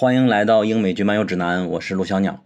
[0.00, 2.44] 欢迎来到英美剧漫游指南，我是陆小鸟。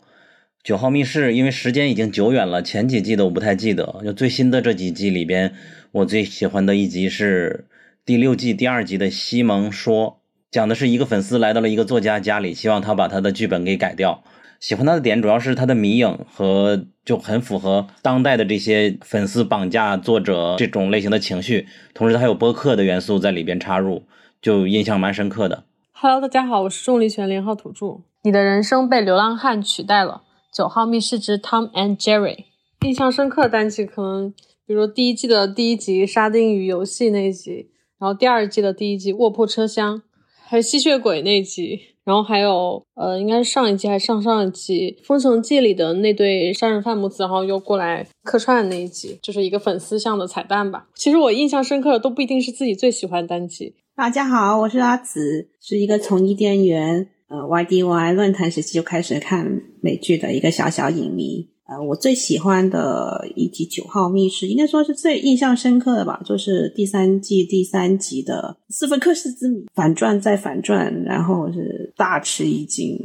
[0.64, 4.00] 九号密室，因为时间已经久远了，前几季的我不太记得。
[4.02, 5.52] 就最新的这几季里边，
[5.90, 7.66] 我最喜欢的一集是
[8.06, 14.24] 第六季第二集的西蒙说，讲的是一个粉丝来到了一个作家家里，希望他把他的剧本给改掉。
[14.58, 24.06] 喜欢他的点主要是他的迷影和就很符合当代的这些粉丝绑架作者这种类型的情绪，同时他有播客的元素在里边插入，
[24.40, 25.64] 就印象蛮深刻的。
[26.04, 28.00] Hello，大家好，我是重力拳零号土著。
[28.24, 30.22] 你的人生被流浪汉取代了。
[30.52, 32.46] 九号密室之 Tom and Jerry，
[32.84, 34.34] 印象深刻的单集可能，
[34.66, 40.02] 比如第一季的第一集沙丁鱼游戏那一集，然后第二季的第一集卧铺车厢，
[40.44, 50.88] 还有吸血鬼那集，然后还有呃，应该是上一季还是上上一季《封神记》里的那对杀人犯母子，然后又过来客串的那一集，就是一个粉丝向的彩蛋吧。
[50.96, 53.76] 其实我印象深刻的都不一定是自己最喜欢的单集。
[54.02, 61.48] 大家好，我是阿紫，是一个从伊甸园呃 YDY 论坛时期就开始看美剧的一个小小影迷。
[61.68, 72.98] 呃，我最喜欢的一集《九号密室》，应该说是最印象深刻的吧，就是第三季第三集的斯芬克斯之谜，反转再反转，然后是大吃一惊。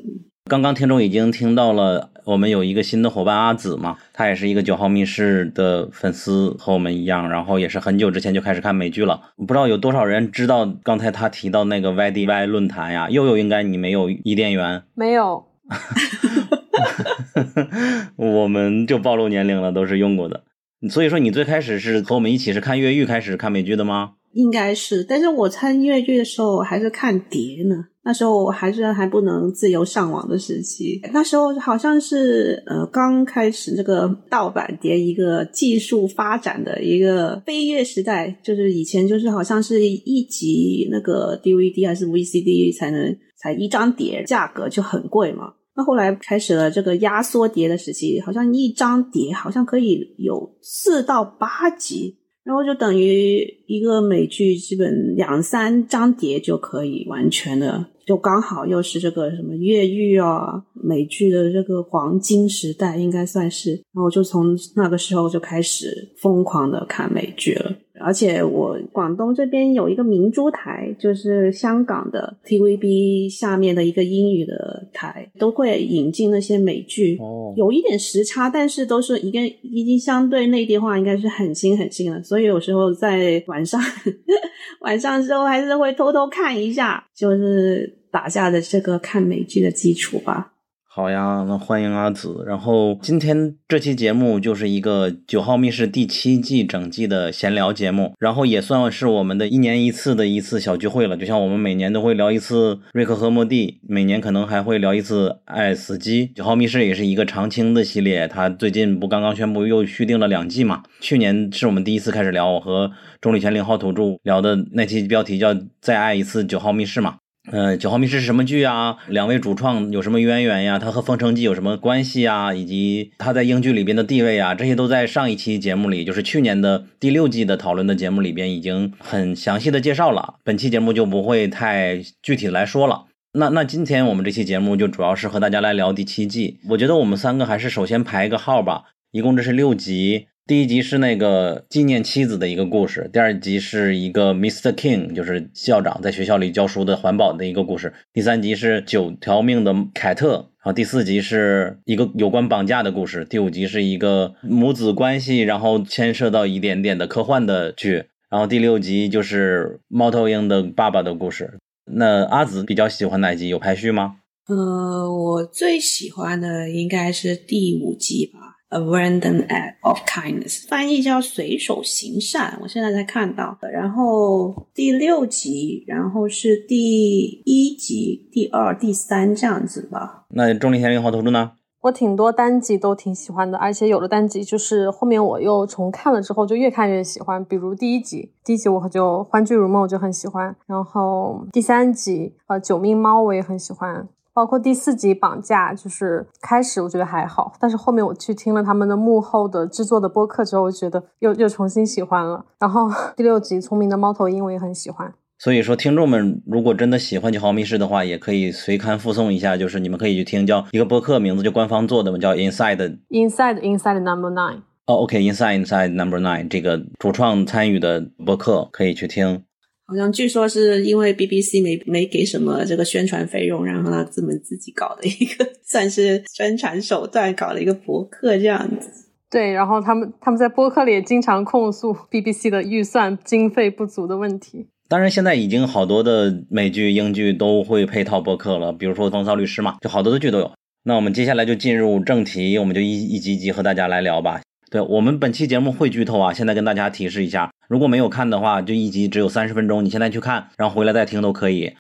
[0.48, 9.34] 刚刚听众已经听到了，我们有一个新的伙伴阿紫嘛，他也是一个九号密室的粉丝，和我们一样，然后也是很久之前就开始看美剧了。
[9.36, 13.09] 不知道有多少人知道刚才他提到那个 YDY 论坛呀？
[13.09, 14.84] 又有应该你没有伊甸园？
[14.95, 15.48] 没有，
[18.16, 20.44] 我们就暴露年龄了，都是用过的。
[20.89, 24.14] 所以说你最开始是和我们一起是看越狱开始看美剧的吗？
[24.33, 27.86] 应该是，但是我看越剧的时候还是看碟呢。
[28.03, 45.55] 那时候还是还不能自由上网的时期，那时候好像是呃刚开始这个盗版碟一个技术发展的一个飞跃时代，就是以前就是好像是一集那个 DVD 还是 VCD 才能才一张碟，价格就很贵嘛。
[45.76, 52.17] 那后来开始了这个压缩碟的时期，好像一张碟好像可以有四到八集。
[52.48, 63.72] 然后就等于一个美剧，基本两三张碟就可以完全的，就刚好又是这个什么越狱啊，美剧的这个黄金时代，应该算是。
[63.94, 67.76] 然后就从那个时候就开始疯狂的看美剧了。
[68.00, 77.18] 而且我广东这边有一个明珠台，就是香港的 TVB 下面的一个英语的台，都会引进那些美剧。
[77.20, 82.22] 哦，有一点时差，但是都是一个已经相对内地化，应该是很新很新了。
[82.24, 83.82] 所以有时候在晚上
[84.82, 90.54] 晚上之后还是会偷偷看一下，就是打下的这个看美剧的基础吧。
[90.98, 92.44] 好呀，那欢迎阿紫。
[92.48, 101.16] 然后今天这期节目就是一个《九号密室》第七季整季的闲聊节目，然后也算是我们的一年一次的一次小聚会了。
[101.16, 106.26] 就像我们每年都会聊一次《瑞克和莫蒂》，每年可能还会聊一次《爱死机》。
[106.34, 110.82] 《九号密室》也是一个常青的系列，它最近不刚刚宣布又续订了两季嘛？
[111.00, 112.92] 去年是我们第一次开始聊，我和
[113.22, 117.18] 钟立权零号土著聊的那期标题叫“再爱一次九号密室”嘛。
[117.50, 118.98] 嗯，九号密室是什么剧啊？
[119.08, 120.78] 两位主创有什么渊源呀？
[120.78, 122.54] 他和《封城记》有什么关系啊？
[122.54, 124.54] 以及他在英剧里边的地位啊？
[124.54, 130.36] 这些都在上一期节目里，就是去年的第六季的讨论的节目里边已经很详细的介绍了。
[130.44, 133.06] 本期节目就不会太具体来说了。
[133.31, 136.60] 那那今天我们这期节目就主要是和大家来聊第七季。
[136.72, 138.84] 我觉得我们三个还是首先排一个号吧。
[139.12, 140.28] 一共这是六集。
[140.48, 144.72] 第一集是那个纪念妻子的一个故事，第二集是一个 Mr.
[144.72, 161.60] King，就是校长在学校里教书的环保的一个故事，第三集是九条命的凯特，然后第四集是一个有关绑架的故事，第五集是一个母子关系，然后牵涉到一点点的科幻的剧，然后第六集就是猫头鹰的爸爸的故事。
[161.92, 163.50] 那阿紫比较喜欢哪集？
[163.50, 164.19] 有排序吗？
[164.48, 168.47] 呃，我最喜欢的应该是第五集吧。
[168.69, 172.60] A random act of kindness，翻译叫随手行善。
[172.62, 173.72] 我现在才看到的。
[173.72, 180.25] 然后第六集，然后是第一集、第二、第三这样子吧。
[180.31, 181.54] 那钟离贤零号投注呢？
[181.84, 187.46] 我挺多单集都挺喜欢的，而且有的单集就是后面我又重看了之后就越看越喜欢。
[187.46, 190.54] 比如第一集，第一集我就欢聚如梦，我就很喜欢。
[190.66, 194.10] 然后第三集，呃，九命猫我也很喜欢。
[194.38, 202.45] 包括第四集绑架，就是开始我觉得还好，但是后面我去听了他们的幕后的制作的播客之后，我觉得又又重新喜欢了。
[202.60, 202.88] 然后
[203.18, 205.12] 第六集聪明的猫头鹰我也很喜欢。
[205.39, 214.62] 所以说，听众们如果真的喜欢九号密室的话，也可以随刊附送一下，就是你们可以去听，叫一个播客名字就官方做的嘛，叫 Inside Inside Inside Number Nine。
[214.86, 219.44] 哦，OK，Inside Inside Number Nine 这个主创参与的播客可以去听。
[219.88, 228.89] 好像据说是因为 BBC 没没给什么这个宣传费用，然后他自们自己搞的一个 算是宣传手段，搞了一个博客这样子。
[229.30, 234.68] 对，然后他们他们在博客里也经常控诉 BBC 的预算经费不足的问题。
[234.89, 240.51] 当然，现在已经好多的美剧、英剧都会配套播客了，比如说《风骚律师》嘛，就好多的剧都有。
[240.83, 244.42] 那我们接下来就进入正题，我们就一一集一集和大家来聊吧。
[244.72, 251.74] 对我们本期节目会剧透啊，现在跟大家提示一下，如果没有看的话，就一集只有三十分钟，你现在去看，然后回来再听都可以。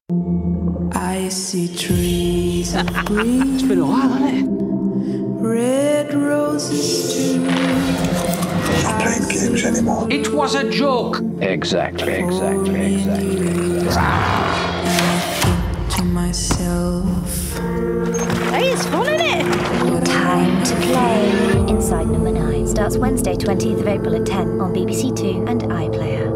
[0.91, 3.57] I see trees of green.
[3.57, 4.45] It's been a while, hasn't it?
[5.41, 7.39] Red roses too.
[8.83, 10.09] Not playing games anymore.
[10.09, 11.21] It was a joke.
[11.39, 14.27] Exactly, exactly, exactly.
[15.95, 17.05] To myself.
[18.51, 19.56] Hey, it's fun, isn't it?
[21.89, 22.27] Time to play.
[22.27, 26.31] Inside Number 9 starts Wednesday, 20th of April at 10 on BBC Two and iPlayer.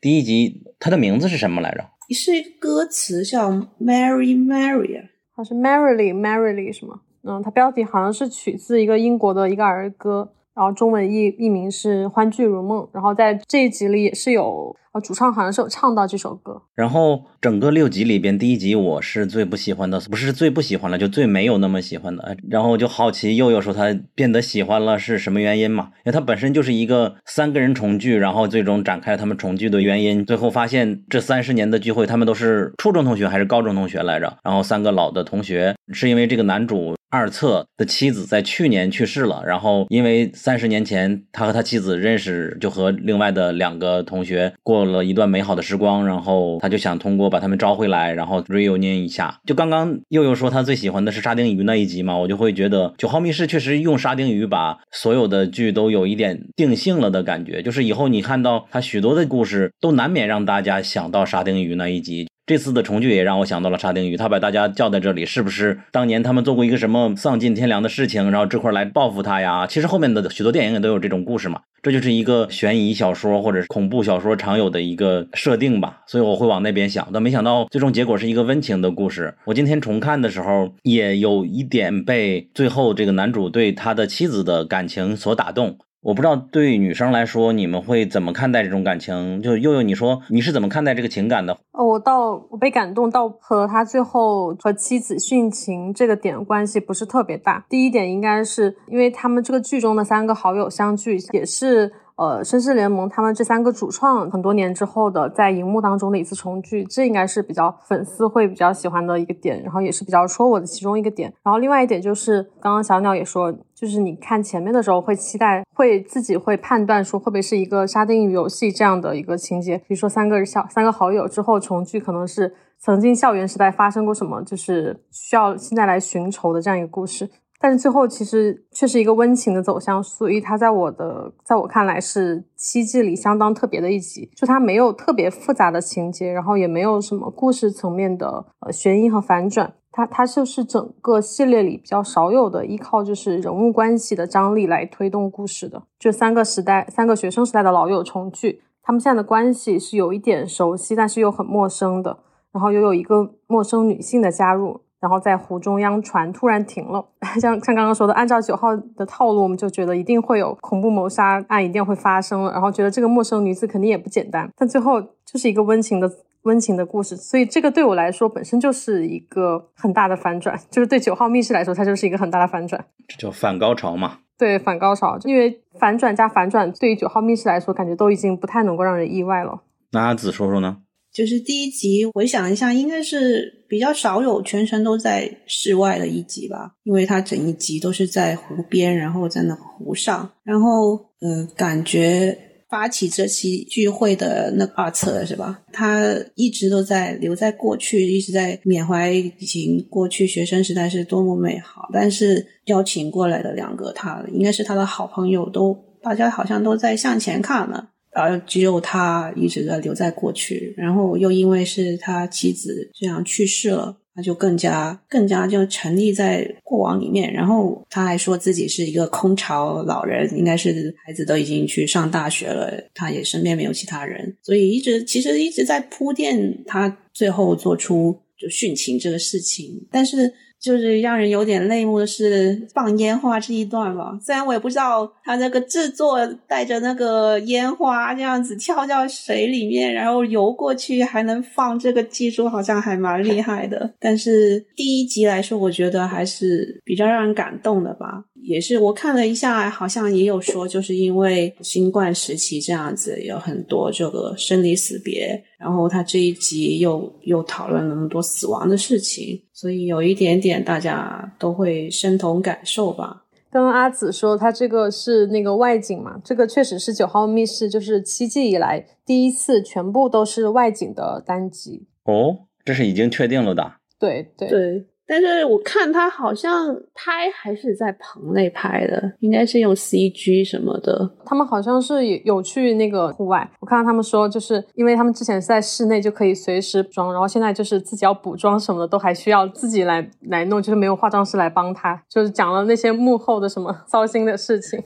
[0.00, 1.84] 第一集，它的名字是什么来着？
[2.14, 5.04] 是一个歌词，叫 Mary Mary 啊，
[5.36, 7.00] 它是 Merrily Merrily 是吗？
[7.24, 14.74] 嗯，它标题好像是取自一个英国的一个儿歌，然后中文译译名是《欢聚如梦》，然后在这一集里也是有。
[14.92, 22.36] 啊主唱好像是有唱到这首歌，然后整个六集里边，第一集我是最不喜欢的，不是最不喜欢了，就最没有那么喜欢的。
[22.48, 25.90] 然后就好奇佑佑说他变得喜欢了是什么原因嘛？
[25.98, 30.24] 因为他本身就是一个三个人重聚，然后最终展开他们重聚的原因。
[30.24, 34.38] 最后发现这三十年的聚会，他们都是初中同学还是高中同学来着？
[34.42, 44.77] 然后三个老的同学是因为这个男主二册的妻子在去年去世了，然后因为三十年前他和他妻子认识，就和另外的两个同学过。
[44.78, 49.40] 过了一段美好的时光，然后他就想通过把他们招回来，然后 reunion 一下。
[49.44, 57.60] 就刚刚佑佑说他最喜欢的是沙丁鱼那一集嘛，我就会觉得《九号密室》确实用沙丁鱼把所有的剧都有一点定性了的感觉。
[57.60, 62.28] 就是以后你看到他许多的故事，都难免让大家想到沙丁鱼那一集。
[62.48, 69.66] 这次的重聚也让我想到了沙丁鱼，他把大家叫在这里，是不是当年他们做过一个什么丧尽天良的事情，然后这块来报复他呀？
[69.66, 71.60] 其实后面的许多电影也都有这种故事嘛。
[71.82, 79.34] 这就是一个悬疑小说或者是恐怖小说常有的一个设定吧，所以我会往那边想，但没想到最终结果是一个温情的故事。
[79.44, 85.76] 我今天重看的时候，也有一点被最后这个男主对他的妻子的感情所打动。
[86.00, 89.42] 我不知道对女生来说，你们会怎么看待这种感情？
[89.42, 91.58] 就悠悠，你说你是怎么看待这个情感的？
[91.72, 97.66] 哦，我到我被感动到和他最后和妻子殉情这个点关系不是特别大。
[97.68, 101.92] 第一点应该是因为他们这个剧中的三个好友相聚，也是。
[102.18, 111.32] 呃，绅士联盟他们这三个主创很多年之后的在荧幕当中的一次重聚，这应该是比较粉丝会比较喜欢的一个点，然后也是比较戳我的其中一个点。
[111.44, 127.30] 然后另外一点就是，刚刚小鸟也说，就是你看前面的时候会期待，会自己会判断说会不会是一个沙丁鱼游戏这样的一个情节，比如说三个小三个好友之后重聚，可能是曾经校园时代发生过什么，就是需要现在来寻仇的这样一个故事。
[127.60, 134.30] 但是最后其实却是一个温情的走向，所以它在我的在我看来是七季里相当特别的一集。
[134.36, 139.74] 就它没有特别复杂的情节，然后也没有什么故事层面的呃悬疑和反转。
[139.90, 145.82] 它它就是整个系列里比较少有的依靠就是人物关系的张力来推动故事的。
[145.98, 152.18] 就三个时代，三个学生时代的老友重聚，他们现在的关系是有一点熟悉，但是又很陌生的。
[152.52, 154.80] 然后又有一个陌生女性的加入。
[155.00, 157.04] 然后在湖中央，船突然停了。
[157.40, 162.52] 像像刚刚说的，按照九号的套路，我们就觉得一定会有恐怖谋杀案，一定会发生了。
[162.52, 164.50] 然后觉得这个陌生女子肯定也不简单。
[164.56, 166.10] 但最后就是一个温情的
[166.42, 170.58] 温情的故事，所以这个对我来说本身就是一个很大的反转。
[170.70, 172.84] 就是对九号密室来说，它就是一个很大的反转。
[173.06, 174.18] 这叫反高潮嘛？
[174.36, 175.18] 对，反高潮。
[175.24, 179.60] 因为反转加反转，对于九号密室来说，感觉都已经不太能够让人意外了。
[179.92, 180.78] 那阿紫说说呢？
[181.12, 192.38] 就是第一集，回想一下，应该是比较少有全程都在室外的一集吧，因为它整一集都是在湖边，然后在那湖上，然后呃，感觉
[192.70, 195.62] 发起这期聚会的那二册是吧？
[195.72, 207.88] 他一直都在留在过去，一直在缅怀以前过去学生时代是多么美好，但是邀请过来的两个他应该是他的好朋友，都大家好像都在向前看了。
[208.18, 217.32] 而只有他一直在留在过去，然后又因为是他妻子这样去世了，他就更加更加就沉溺在过往里面。
[217.32, 229.86] 然后他还说自己是一个空巢老人，应该是孩子都已经去上大学了，他也身边没有其他人，所以一直其实一直在铺垫他最后做出就殉情这个事情。
[229.90, 234.18] 但是就是让人有点泪目的是放烟花这一段吧。
[234.22, 243.94] 虽然我也不知道他那个制作带着那个烟花这样子跳到水里面，然后游过去还能放这个技术，好像还蛮厉害的。
[244.00, 248.24] 但是第一集来说，我觉得还是比较让人感动的吧。
[248.48, 263.26] 也是我看了一下，好像也有说，就是因为新冠时期这样子，有很多这个生离死别，然后他这一集又又讨论了那么多死亡的事情，所以有一点点大家都会身同感受吧。
[263.50, 271.86] 刚刚阿紫说他这个是那个外景嘛，这个确实是九号密室，就是七季以来第一次全部都是外景的单集。
[272.04, 273.74] 哦，这是已经确定了的。
[273.98, 274.86] 对对对。
[275.08, 281.10] 但是我看他好像拍还是在棚内拍的，应该是用 CG 什么的。
[281.24, 294.78] 他们好像是有去那个户外，我看到他们说，就是因为他们之前是在室内就可以随时补妆，然后现在就是自己要补妆什么的都还需要自己来来弄，就是没有化妆师来帮他，就是讲了那些幕后的什么 糟心的事情。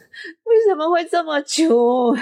[0.52, 2.14] 为什么会这么 穷？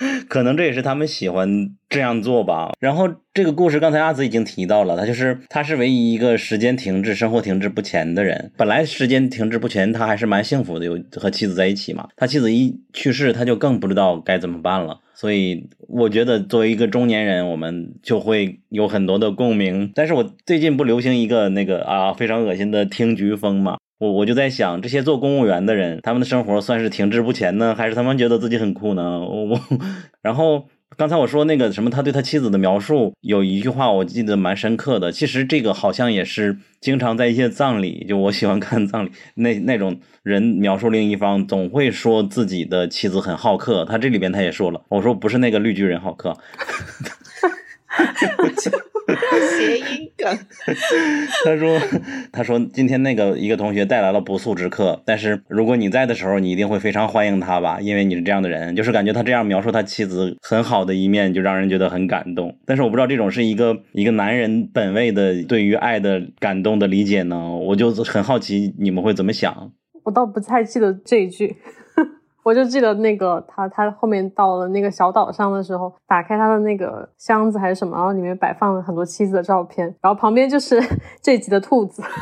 [0.28, 2.72] 可能这也是他们喜欢这样做吧。
[2.80, 8.50] 然后这个故事，刚才阿紫已经提到了，他就是他是唯一一个时间停滞、生活停滞不前的人。
[8.56, 12.08] 本来时间停滞不前，他还是蛮幸福的，有和妻子在一起嘛。
[12.16, 15.00] 他妻子一去世，他就更不知道该怎么办了。
[15.14, 19.92] 所以我觉得，作为一个中年人，我们就会有很多的共鸣。
[19.94, 23.76] 但是我最近不流行一个那个啊非常恶心的听菊风嘛。
[24.00, 29.20] 我我就在想，这些做公务员的人，他们的生活算是停滞不前呢，还是他们觉得自己很酷呢？
[29.20, 29.60] 我，
[30.22, 30.64] 然后
[30.96, 35.12] 刚才我说那个什么，他对他妻子的描述有一句话，我记得蛮深刻的。
[35.12, 43.84] 其实这个好像也是经常在一些葬礼，就我喜欢看葬礼那那种人描述另一方，总会说自己的妻子很好客。
[43.84, 46.34] 他这里边他也说了，我说不是那个绿巨人好客。
[49.56, 50.38] 谐音梗。
[51.44, 51.78] 他说
[52.32, 58.74] ：“他说今天那个一个同学带来了不速之客，但是如果你在的时候，你一定会非常欢迎他吧，因为你是这样的人。
[58.76, 62.56] 就是感觉他这样描述他妻子很好的一面，就让人觉得很感动。
[62.66, 67.56] 但是我不知道这种是一个一个男人本位的对于爱的感动的理解呢？
[67.56, 69.72] 我就很好奇你们会怎么想。
[70.04, 71.56] 我倒不太记得这一句。”
[72.42, 80.80] 我就记得那个他，他后面到了那个小岛上的时候，打开他的那个箱子还是什么，然后里面摆放了很多妻子的照片，然后旁边就是
[81.22, 82.02] 这集的兔子。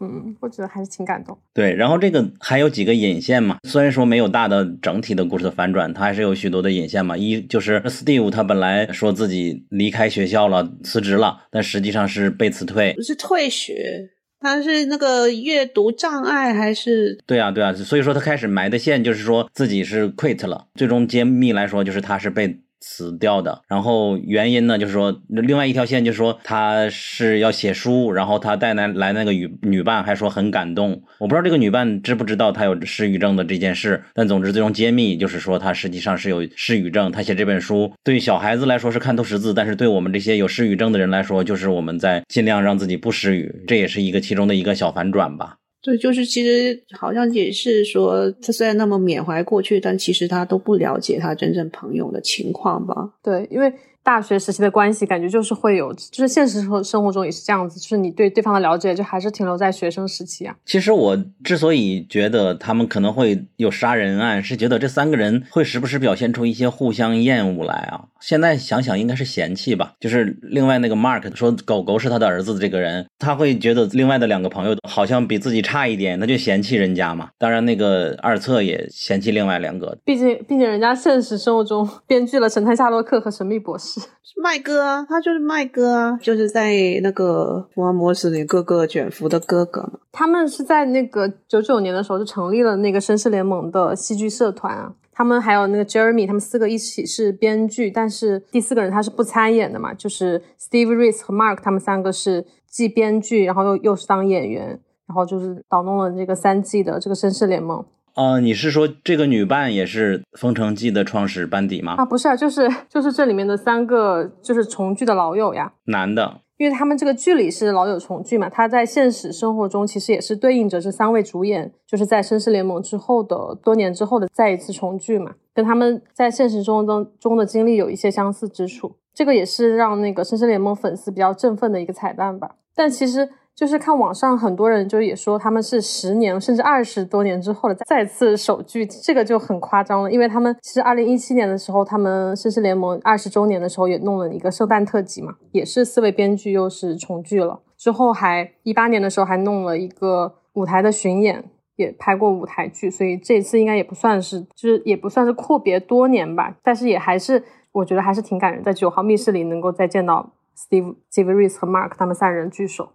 [0.00, 1.36] 嗯，我觉得还是挺感动。
[1.52, 7.16] 对，然后这个还有几个引线嘛，虽然说没有大的整体的故事的反转，它还是有许多的引线嘛。
[7.16, 14.10] 一就是 Steve 他本来说自己离开学校了，辞职了，但实际上是被辞退，不是退学。
[14.40, 17.18] 他是那个阅读障碍还是？
[17.26, 22.60] 对啊，对啊，所以说他开始埋的线就是说自己是 quit 了，最终揭秘来说就是他是被。
[22.80, 45.56] 辞掉的，然后原因呢，就是说另外一条线就是说他是要写书，然后他带来来那个女女伴还说很感动，我不知道这个女伴知不知道他有失语症的这件事，但总之最终揭秘就是说他实际上是有失语症，他写这本书对小孩子来说是看透识字，但是对我们这些有失语症的人来说，就是我们在尽量让自己不失语，这也是一个其中的一个小反转吧。
[45.82, 53.14] 对，就是其实好像也是说，他虽然那么缅怀过去，但其实他都不了解他真正朋友的情况吧？
[53.22, 53.72] 对，因为。
[54.08, 60.56] 大学时期的关系，感觉就是会有，就是现实生生活中也是这样子，就是你对对方的了解，就还是停留在学生时期啊。
[60.64, 68.06] 其实我之所以觉得他们可能会有杀人案，是觉得这三个人会时不时表现出一些互相厌恶来啊。
[68.18, 69.92] 现在想想，应该是嫌弃吧。
[70.00, 77.28] 就是另外那个 Mark 说狗狗是他的儿子的这个人，他会觉得另外的两个朋友好像比自己差一点，他就嫌弃人家嘛。
[77.36, 83.97] 当然，那个二册也嫌弃另外两个，毕竟毕竟人家现实生活中编剧了《神探夏洛克》和《神秘博士》。
[84.40, 89.98] 麦哥啊，他就是麦哥啊，就是在那个福尔摩斯里哥哥卷福的哥哥嘛。
[90.12, 94.94] 他们是在那个九九年的时候就成立了那个绅士联盟的戏剧社团啊。
[95.12, 107.84] 他们还有那个 Jeremy，他们四个一起是编剧，但是第四个人他是不参演的嘛，就是 Steve Reese 和 Mark，他们三个是既编剧，然后又又是当演员，然后就是导弄了这个三季的这个绅士联盟。
[108.18, 111.94] 呃，你是说这个女伴也是《封城记》的创始班底吗？
[111.96, 133.28] 啊，不是啊，就是就是这里面的三个就是重聚的老友呀，男的，因为他们这个剧里是老友重聚嘛，他在现实生活中其实也是对应着这三位主演，就是在《绅士联盟》之后的多年之后的再一次重聚嘛，跟他们在现实中中中的经历有一些相似之处，这个也是让那个《绅士联盟》粉丝比较振奋的一个彩蛋吧，但其实。
[133.58, 140.12] 就是看网上很多人就也说他们是十年甚至二十多年之后的再次首聚，这个就很夸张了。
[140.12, 147.58] 因为他们其实二零一七年的时候，他们绅士联盟二十周年的时候也弄了一个圣诞特辑嘛，也是四位编剧又是重聚了。
[147.76, 151.42] 之后还一八年的时候还弄了一个舞台的巡演，
[151.74, 156.54] 也拍过舞台剧，所以这次应该也不算是，就是也不算是阔别多年吧。
[156.62, 162.90] 但是也还是我觉得还是挺感人，在九号密室里能够再见到 Steve、Steve Reese 和 Mark 他们三人聚首。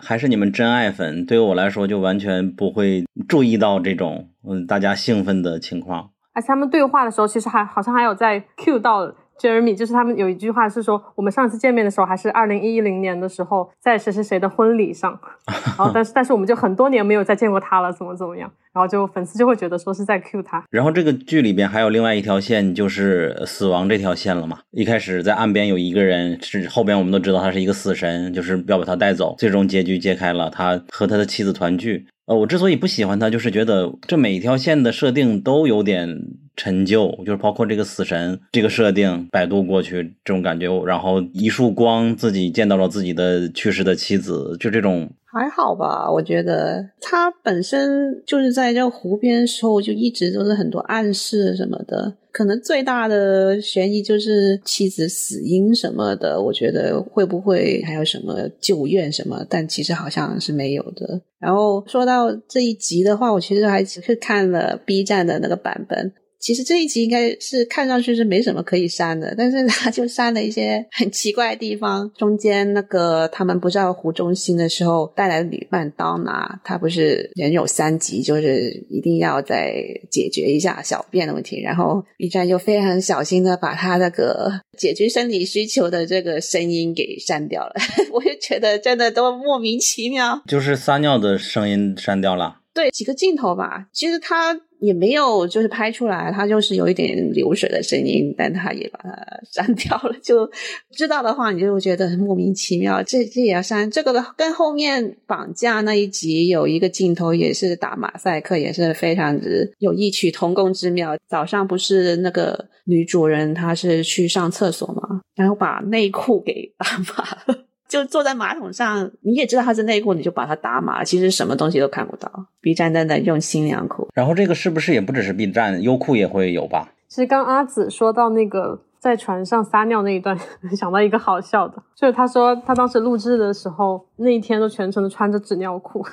[0.00, 6.10] 还是你们真爱粉，对于我来说就完全不会注意到这种嗯大家兴奋的情况。
[6.32, 20.64] 而且他们对话的时候，其实还好像还有在 cue 到 Jeremy，就是他们有一句话是说，我们上次见面的时候还是二零一零年的时候，在谁谁谁的婚礼上， 然后但是但是我们就很多年没有再见过他了，怎么怎么样，然后就粉丝就会觉得说是在 cue 他。
[20.70, 24.58] 然后这个剧里边还有另外一条线，就是死亡这条线了嘛。
[24.70, 29.34] 一开始在岸边有一个人，是后边我们都知道他是一个死神，就是要把他带走。
[29.38, 32.06] 最终结局揭开了，他和他的妻子团聚。
[32.26, 36.08] 呃，我之所以不喜欢他，就是觉得这每一条线的设定都有点
[36.56, 52.16] 陈旧，就是包括这个死神这个设定，摆渡过去这种感觉，然后一束光自己见到了自己的去世的妻子，就这种还好吧，我觉得他本身就是在这湖边时候，就一直都是很多暗示什么的。
[52.32, 59.42] 可能最大的悬疑就是妻子死因什么的，我觉得会不会还有什么旧怨什么？
[59.48, 61.20] 但其实好像是没有的。
[61.38, 66.12] 然后说到这一集的话，我其实还只是看了 B 站的那个版本。
[66.38, 72.10] 其实这一集应该是看上去是没什么可以删的，但是他就删了一些很奇怪的地方。
[72.16, 79.74] 中间那个他们不知道湖中心的时候带来的女伴刀拿，她不是人有三急，就是一定要再
[80.10, 81.60] 解决一下小便的问题。
[81.60, 87.74] 然后 B 站就非常小心的把他那个解决生理需求的这个声音给删掉了。
[88.12, 92.60] 我就觉得真的都莫名其妙，就是撒尿的声音删掉了。
[92.74, 94.60] 对几个镜头吧，其实他。
[94.80, 99.16] 也没有，就是拍出来，它就是有一点流水的声音，但他也把它
[99.50, 100.14] 删掉了。
[100.22, 100.50] 就
[100.90, 103.02] 知道的话，你就觉得莫名其妙。
[103.02, 103.90] 这这也要删？
[103.90, 111.16] 这个跟后面绑架那一集有一个镜头也是打马赛克，也是非常之有异曲同工之妙。
[111.28, 117.65] 早上不是那个女主人她是去上厕所嘛，然后把内裤给打 码了。
[117.88, 122.46] 就坐在马桶上，你也知道它是内裤，你就把它打码，其实什么东西都看不到。
[122.60, 124.08] B 站真的用心良苦。
[124.14, 126.88] 然后这个是不是也不只是 B 站，优酷也会有吧？
[127.08, 130.36] 其实刚阿紫说到那个在船上撒尿那一段，
[130.76, 136.04] 想到一个好笑的，就是他说他当时录制的时候，那一天都全程都穿着纸尿裤。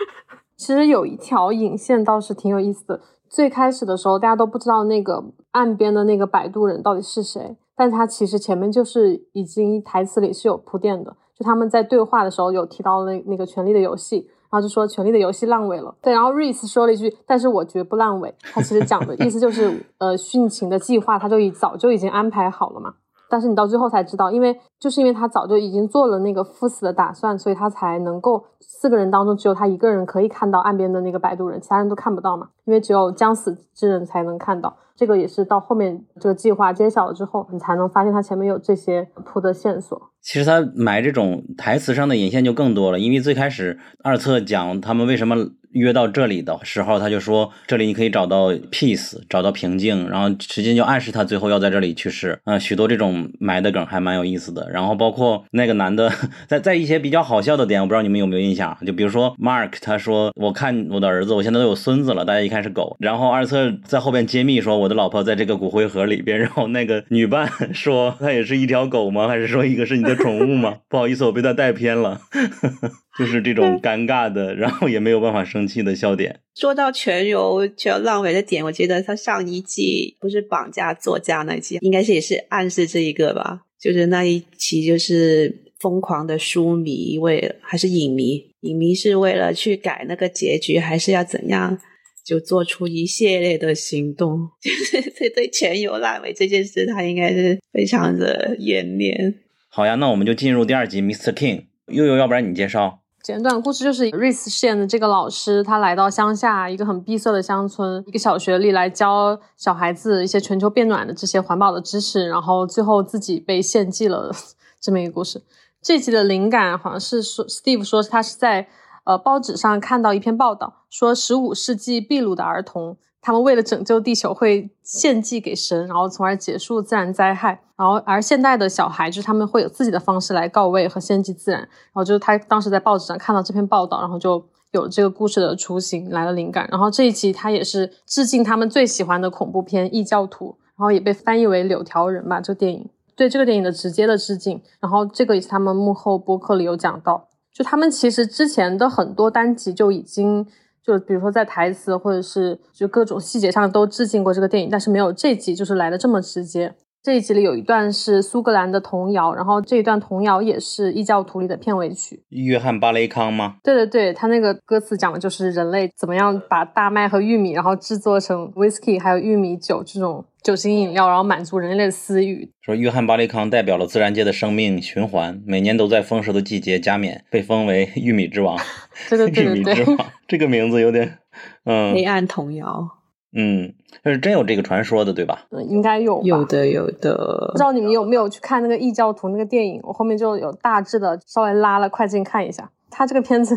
[0.56, 3.00] 其实有一条引线倒是挺有意思的。
[3.28, 11.16] 最开始的时候，大家都不知道那个岸边的那个摆渡人到底是谁，但他其实前面就是已经台词里是有铺垫的。
[11.34, 15.94] 就他们在对话的时候有提到那那个《权力的游戏》，然后就说《权力的游戏》烂尾了。
[16.02, 22.94] 对，然后 Reese 说了一句：“但是我绝不烂尾。”他其实讲的意思就是，呃，殉情的计划他就已早就已经安排好了嘛。
[23.32, 32.50] 但是你到最后才知道，因为就是因为他早就已经做了那个赴死的打算，所以他才能够四个人当中只有他一个人可以看到岸边的那个摆渡人，其他人都看不到嘛。
[32.66, 34.76] 因为只有将死之人才能看到。
[34.94, 40.11] 这个也是到后面这个计划揭晓了之后，你才能发现他前面有这些铺的线索。
[40.22, 45.50] 其实他埋这种台词上的引线就更多了，因为最开始二册讲他们为什么。
[45.72, 52.38] 约到这里的时候，他就说这里你可以找到 peace，找到平静，然后直接就暗示他最后要在这里去世。
[52.44, 54.68] 嗯，许多这种埋的梗还蛮有意思的。
[54.70, 56.12] 然后包括那个男的，
[56.46, 58.76] 在在一些比较好笑的点，我不知道你们有没有印象？
[58.86, 62.94] 就比如说 Mark，他说我看我的儿子，我现在都有孙子了，大家一看是狗。
[63.00, 66.38] 然后二侧在后边揭秘说我的老婆在这个骨灰盒里边。
[66.38, 69.26] 然后那个女伴 说她也是一条狗吗？
[69.26, 70.80] 还是说一个是你的宠物吗？
[70.88, 72.20] 不好意思，我被他带偏了。
[73.18, 76.40] 就是这种尴尬的，然后也没有办法生气的笑点。
[76.54, 83.60] 说到全游全烂尾的点，我觉得他上一季不是绑架作家那一期，应该是也是暗示这一个吧。
[83.78, 91.78] 就是那一期，就是疯狂的书迷为还是影迷，影迷是为了去改那个结局，还是要怎样，
[92.24, 94.48] 就做出一系列的行动。
[94.62, 99.34] 就是对对全游烂尾这件事，他应该是非常的怨念。
[99.74, 101.32] 好呀，那我们就进入第二集，Mr.
[101.32, 101.64] King。
[101.86, 102.98] 悠悠，要不然你介绍。
[103.22, 114.30] 简短故事就是瑞斯饰演的这个老师，他来到乡下一个很闭塞的乡村，一个小学里来教小孩子一些全球变暖的这些环保的知识，然后最后自己被献祭了
[114.78, 115.40] 这么一个故事。
[115.80, 118.68] 这集的灵感好像是说，Steve 说他是在
[119.04, 122.98] 呃报纸上看到一篇报道，说十五世纪秘鲁的儿童。
[123.22, 127.62] 他们为了拯救地球会献祭给神，然后从而结束自然灾害。
[127.76, 131.60] 然后而现代的小孩就是他们会有自己的方式来告慰和献祭自然。
[131.60, 136.68] 然后就是他当时在报纸上看到这篇报道，然后就有这个故事的雏形来了灵感。
[136.70, 144.60] 然后这一集他也是致敬他们最喜欢的恐怖片《异教徒》，然后也被翻译为《柳条人》吧，这个电影对这个电影的直接的致敬。
[144.80, 147.28] 然后这个也是他们幕后播客里有讲到。
[147.54, 150.46] 就他们其实之前的很多单集就已经，
[150.84, 156.74] 就比如说在台词或者是就各种细节上都致敬过这个电影，但是没有这集就是来的这么直接。
[157.02, 162.22] 这一集里有一段是苏格兰的童谣，然后这一段童谣也是异教徒里的片尾曲。
[162.28, 163.56] 约翰巴雷康吗？
[163.64, 172.48] 对对对，他那个歌词讲的就是人类怎么样把大麦和玉米，然后制作成 whisky 还有玉米酒这种酒精饮料，然后满足人类的私欲。
[172.60, 178.56] 说约翰巴雷康代表了自然界的生命循环，每年都在丰收的季节加冕，被封为玉米之王。
[179.10, 179.96] 对对对对对，
[180.28, 181.18] 这个名字有点
[181.64, 183.01] 嗯，黑暗童谣。
[183.34, 183.72] 嗯，
[184.04, 185.46] 就是真有这个传说的，对吧？
[185.50, 187.48] 嗯，应该有，有的，有的。
[187.52, 189.80] 不知道你们有没有去看那个异教徒那个电影？
[189.84, 192.70] 我后面就有大致的稍微拉了快进看一下。
[192.90, 193.56] 他这个片子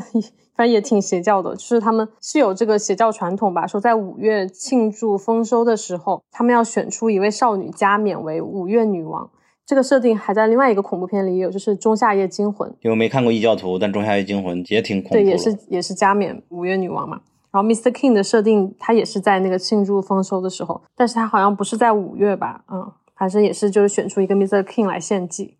[0.55, 3.67] 反正也挺邪教的，就是他们是有这个邪教传统吧？
[3.67, 9.29] 说在五月庆祝丰收的时候，他们要选出一位少女加冕为五月女王。
[9.65, 12.69] 这个设定还在另外一个恐怖片里有，就是《仲夏夜惊魂》。
[12.81, 15.15] 因为没看过异教徒，但《仲夏夜惊魂》也挺恐怖。
[15.15, 17.19] 对，也是也是加冕五月女王嘛。
[17.55, 17.89] 然后，Mr.
[17.89, 22.65] King 的设定，他也是在那个庆祝丰收的时候，但是他好像不是在五月吧？
[22.69, 24.61] 嗯，反正也是就是选出一个 Mr.
[24.63, 25.55] King 来献祭。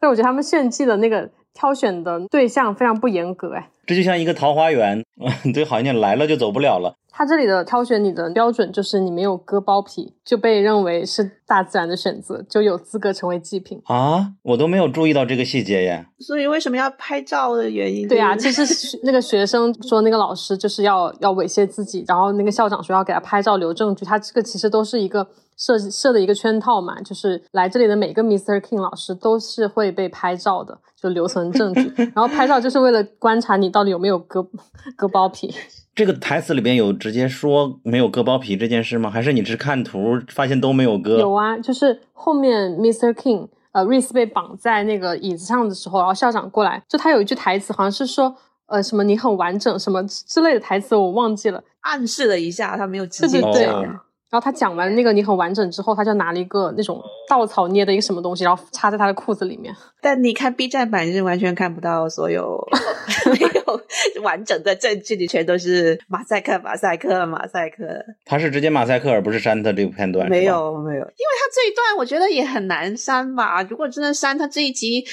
[0.00, 5.04] 但我觉得他们献祭的那个挑选的对象非常不严格，哎，这就像一个桃花源，
[5.52, 6.96] 对，好像来了就走不了了。
[7.16, 14.32] 他这里的挑选你的标准就是你没有割包皮，就被认为是大自然的选择，就有资格成为祭品啊！
[14.42, 16.04] 我都没有注意到这个细节耶。
[16.18, 18.08] 所以为什么要拍照的原因？
[18.08, 25.24] 对啊，其实那个学生说那个老师就是要要猥亵自己，然后那个校长说要给他拍照留证据，他这个其实都是一个
[25.56, 28.60] 设设的一个圈套嘛，就是来这里的每个 Mr.
[28.60, 34.44] King 老师都是会被拍照的，就留存证据， 然后拍照就是为了观察你到底有没有割
[34.96, 35.54] 割包皮。
[35.94, 39.08] 这个台词里边有直接说没有割包皮这件事吗？
[39.08, 41.18] 还是你是看图发现都没有割？
[41.18, 43.12] 有啊，就是后面 Mr.
[43.12, 48.34] King，呃，瑞斯被绑在那个椅子上的时候，然后校长过来，就他有一句台词，好像是说，
[48.66, 54.00] 呃，什么你很完整，什么之类的台词，我忘记了，暗示了一下，他没有直接讲。
[54.30, 59.72] 然后他讲完那个你很完整之后，他就拿了一个那种稻草捏的一个什么东西，然后插在他的裤子里面。
[60.02, 62.58] 但你看 B 站版是完全看不到所有
[63.30, 67.84] 没有完整的证据，里全都是马赛克、马赛克、马赛克。
[68.24, 70.28] 他是直接马赛克，而不是删他这个片段。
[70.28, 73.62] 没有没有，因为他这一段我觉得也很难删吧。
[73.62, 75.04] 如果真的删，他这一集。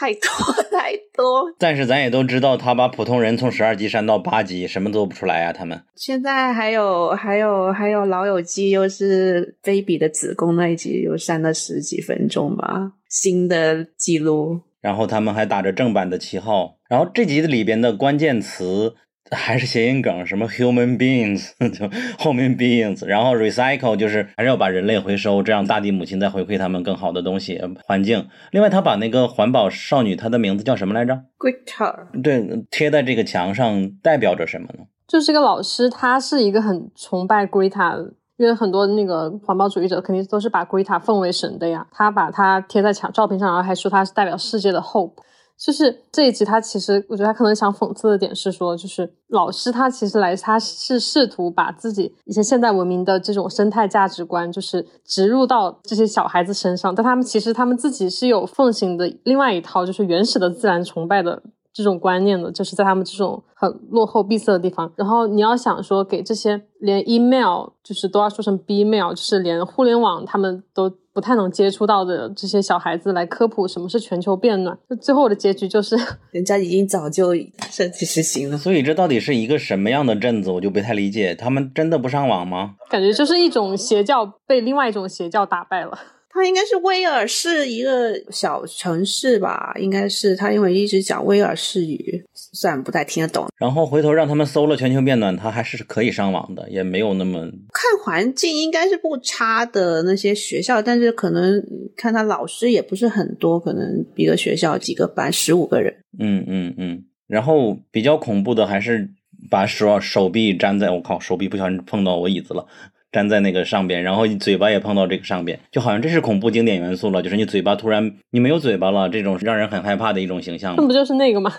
[0.00, 0.30] 太多
[0.72, 5.52] 太多，但是咱也都知道，他把普通人从十二级删到八级，什么做不出来啊！
[5.52, 14.60] 他们现在还有还有还有老友记，又是菲比的子宫那一集，又删了十几分钟吧，新的记录。
[14.80, 18.94] 然后他们还打着正版的旗号，然后这集的里边的关键词。
[19.30, 21.88] 还是谐音梗，什么 human beings 就
[22.18, 28.28] 后面 beings，然后 recycle 就是还是要把人类回收，这样大地母亲再回馈他们更好的东西环境。
[28.50, 32.20] 另外，他把那个环保少女，她的名字叫什么来着？Greta。
[32.22, 34.84] 对，贴在这个墙上代表着什么呢？
[35.06, 41.86] 就是个老师，他是一个很崇拜 Greta，因为很多那个环保主义者肯定都是把 Greta 奉为神的呀。
[41.92, 45.14] 他把它贴在墙照片上，然后还说他是代表世界的 hope。
[45.62, 61.42] 就是这一集，他其实我觉得他可能想讽刺的点是说，就是老师他其实来他是试图把自己一些现代文明的这种生态价值观，就是植入到这些小孩子身上，但他们其实他们自己是有奉行的另外一套，就是原始的自然崇拜的
[61.74, 64.90] 这种观念的，就是在他们这种很落后闭塞的地方。
[64.96, 70.90] 然后你要想说给这些连 email 就是都要说成 b mail，就是连互联网他们都。
[71.20, 75.94] 不太能接触到的这些小孩子来科普什么是全球变暖，最后的结局就是
[76.32, 77.34] 人家已经早就
[77.70, 78.56] 身体实行了。
[78.56, 81.34] 所以这到底是一个什么样的镇子，我就不太理解。
[81.34, 82.76] 他们真的不上网吗？
[82.88, 85.98] 感觉就是一种邪教被另外一种邪教打败了。
[86.32, 89.74] 它应该是威尔士一个小城市吧？
[89.78, 93.46] 应该是他，因为一直讲威尔士语，虽然不太听得懂。
[93.58, 97.40] 然后回头让他们搜了全球变暖，他还是可以上网的，也没有那么
[97.72, 101.62] 看环境应该是不差的那些学校，但是可能
[101.96, 105.94] 看他老师也不是很多，可能一个学校几个班十五个人。
[106.18, 107.04] 嗯嗯嗯。
[107.26, 109.10] 然后比较恐怖的还是
[109.50, 112.66] 把手手臂粘在我靠，手臂不小心碰到我椅子了。
[113.12, 120.76] 粘在那个上边，然后你嘴巴也碰到这个上边，就好像这是恐怖经典元素了，就是你嘴巴突然你没有嘴巴了，这种让人很害怕的一种形象。
[120.76, 121.52] 那不就是那个吗？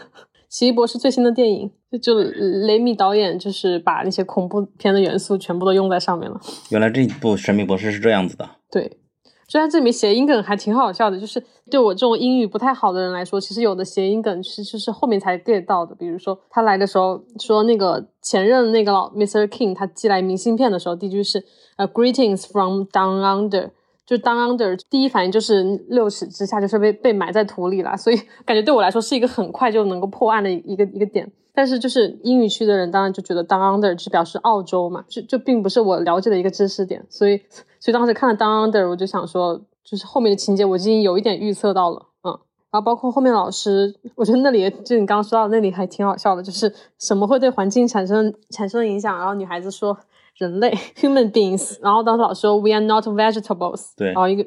[0.51, 6.39] 奇异博士最新的电影，就就雷米导演就是把那些恐怖片的元素全部都用在上面了。
[6.69, 8.47] 原来这一部神秘博士是这样子的。
[8.69, 8.97] 对。
[9.47, 15.93] 虽然这里面谐音梗还挺好笑的，就是对我这种英语不太好的人来说，其实有的谐音梗是就是后面才 get 到的。
[15.93, 19.45] 比如说他来的时候说那个前任那个老 Mr.
[19.47, 21.43] King 他寄来明信片的时候，第一句是
[21.75, 23.71] 呃 Greetings from down under，
[24.17, 31.31] 就 under，第一反应就是六尺之下就是被被埋在土里了，所以 感觉对我来说是一个很快就能够破案的一个一个点。
[31.53, 37.37] 但是就是英语区的人当然就觉得 under 是表示澳洲嘛，就就并不是我了解的一个知识点，所以
[37.79, 42.31] 所以当时看了 under，我就想说，就是后面的情节我已经有一点预测到了，嗯，
[42.71, 49.97] 然后包括后面老师，我觉得那里就你刚刚说到那里还挺好笑的，就是什么会对环境产生产生影响，然后女孩子说
[50.41, 54.43] 人类 human beings，然后当时老师说 we are not vegetables，对，然后一个，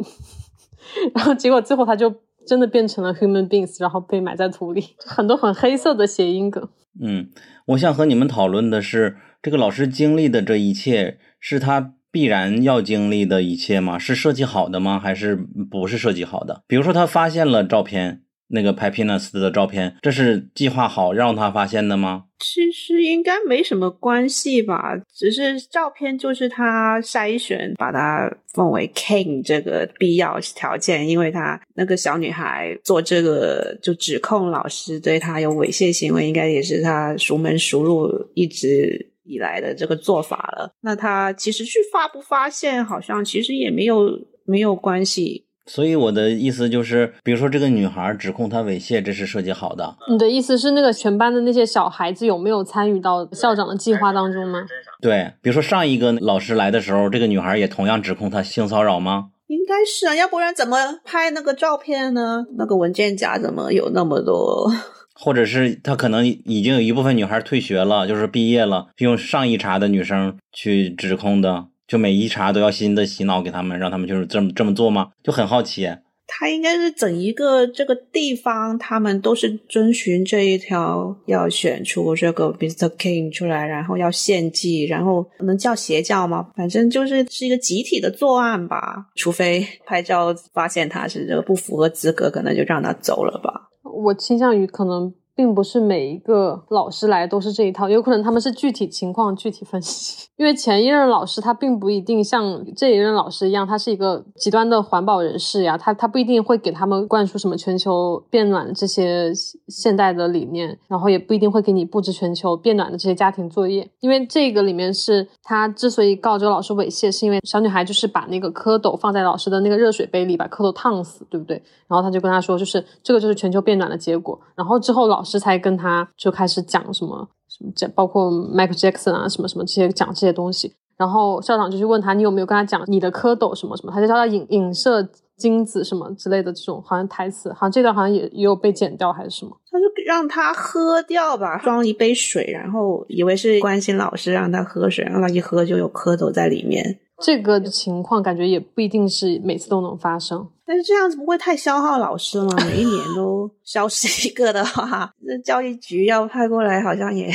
[1.15, 2.13] 然后结果最后他就
[2.45, 6.69] 真的变成了 human beings，然后被埋在土里，很多很黑色的谐音梗。
[7.01, 7.29] 嗯，
[7.67, 13.97] 我想和你们讨论的是，这个老师经历的这一切，是他必然要经历的一切吗？
[13.97, 14.99] 是设计好的吗？
[14.99, 15.37] 还是
[15.71, 16.63] 不是设计好的？
[16.67, 18.23] 比如说，他发现了照片。
[18.49, 22.25] 那个拍 Peanuts 的照片，这是计划好让他发现的吗？
[22.39, 40.71] 其实应该没什么关系吧，只是照片就是他筛选，把它奉为 King 这个必要条件，因为他那个小女孩做这个就指控老师对他有猥亵行为，应该也是他熟门熟路一直以来的这个做法了。
[40.83, 45.44] 那他其实去发不发现，好像其实也没有没有关系。
[45.67, 49.97] 所以我的意思就是，比如说这个女孩指控他猥亵，这是设计好的。
[50.11, 54.65] 你的意思是，那个全班的那些小孩子有没有参与到校长的计划当中吗？
[55.01, 59.31] 对，比如说上一个老师来的时候，这个女孩也同样指控他性骚扰吗？
[59.47, 62.45] 应该是啊，要不然怎么拍那个照片呢？
[62.59, 64.71] 那个文件夹怎么有那么多？
[65.15, 71.67] 或者是他可能已经有一部分女孩退学了，就是毕业了，用上一茬的女生去指控的。
[71.95, 75.11] 就每一茬都要新的洗脑给他们，让他们就是这么这么做吗？
[75.23, 75.89] 就很好奇。
[76.27, 82.89] 他应该是整一个这个地方，他们都是遵循这一条，要选出这个 Mr.
[82.97, 86.49] King 出来，然后要献祭，然后能叫邪教吗？
[86.57, 89.07] 反正就是是一个集体的作案吧。
[89.15, 93.69] 除非 拍照发现他是这个不符合资格，可能就让他走了吧。
[93.85, 95.15] 我倾向于可能。
[95.37, 100.29] 并不是每一个老师来都是这一套，有可能他们是具体情况具体分析。
[100.37, 109.33] 因为前一任老师他并不一定像这一任老师一样，他是一个极端的环保人士呀，他他不一定会给他们灌输什么全球变暖这些
[109.69, 113.89] 现代的理念，然后也不一定会给你布置全球变暖的这些家庭作业。
[114.01, 121.61] 因为这个里面是他之所以告这个老师猥亵，是因为小女孩就是把那个蝌蚪放在老师的那个热水杯里，把蝌蚪烫死，对不对？
[121.87, 124.39] 然后他就跟他说，就是这个就是全球变暖的结果。
[124.55, 125.24] 然后之后老。
[125.25, 130.75] 师才跟他就开始讲什么什么讲，包括 Michael Jackson 啊什么什么这些讲这些东西。
[130.97, 133.93] 然后校长就去问他，你有没有跟他讲你的蝌蚪什么什么？
[133.93, 135.03] 他就叫他影影射
[135.37, 139.57] 精子什么之类的这种好像台词，好像这段好像也也有被剪掉还是什么？
[139.69, 147.01] 他就让他喝掉吧，装一杯水，然后以为是关心老师让他喝水，让他一喝就有蝌蚪在里面。
[147.19, 152.57] 这个情况感觉也不一定是每次都能发生，但是这样子不会太消耗老师吗？
[152.67, 157.31] 每一年都消失一个的话，那教育局要派过来，好像也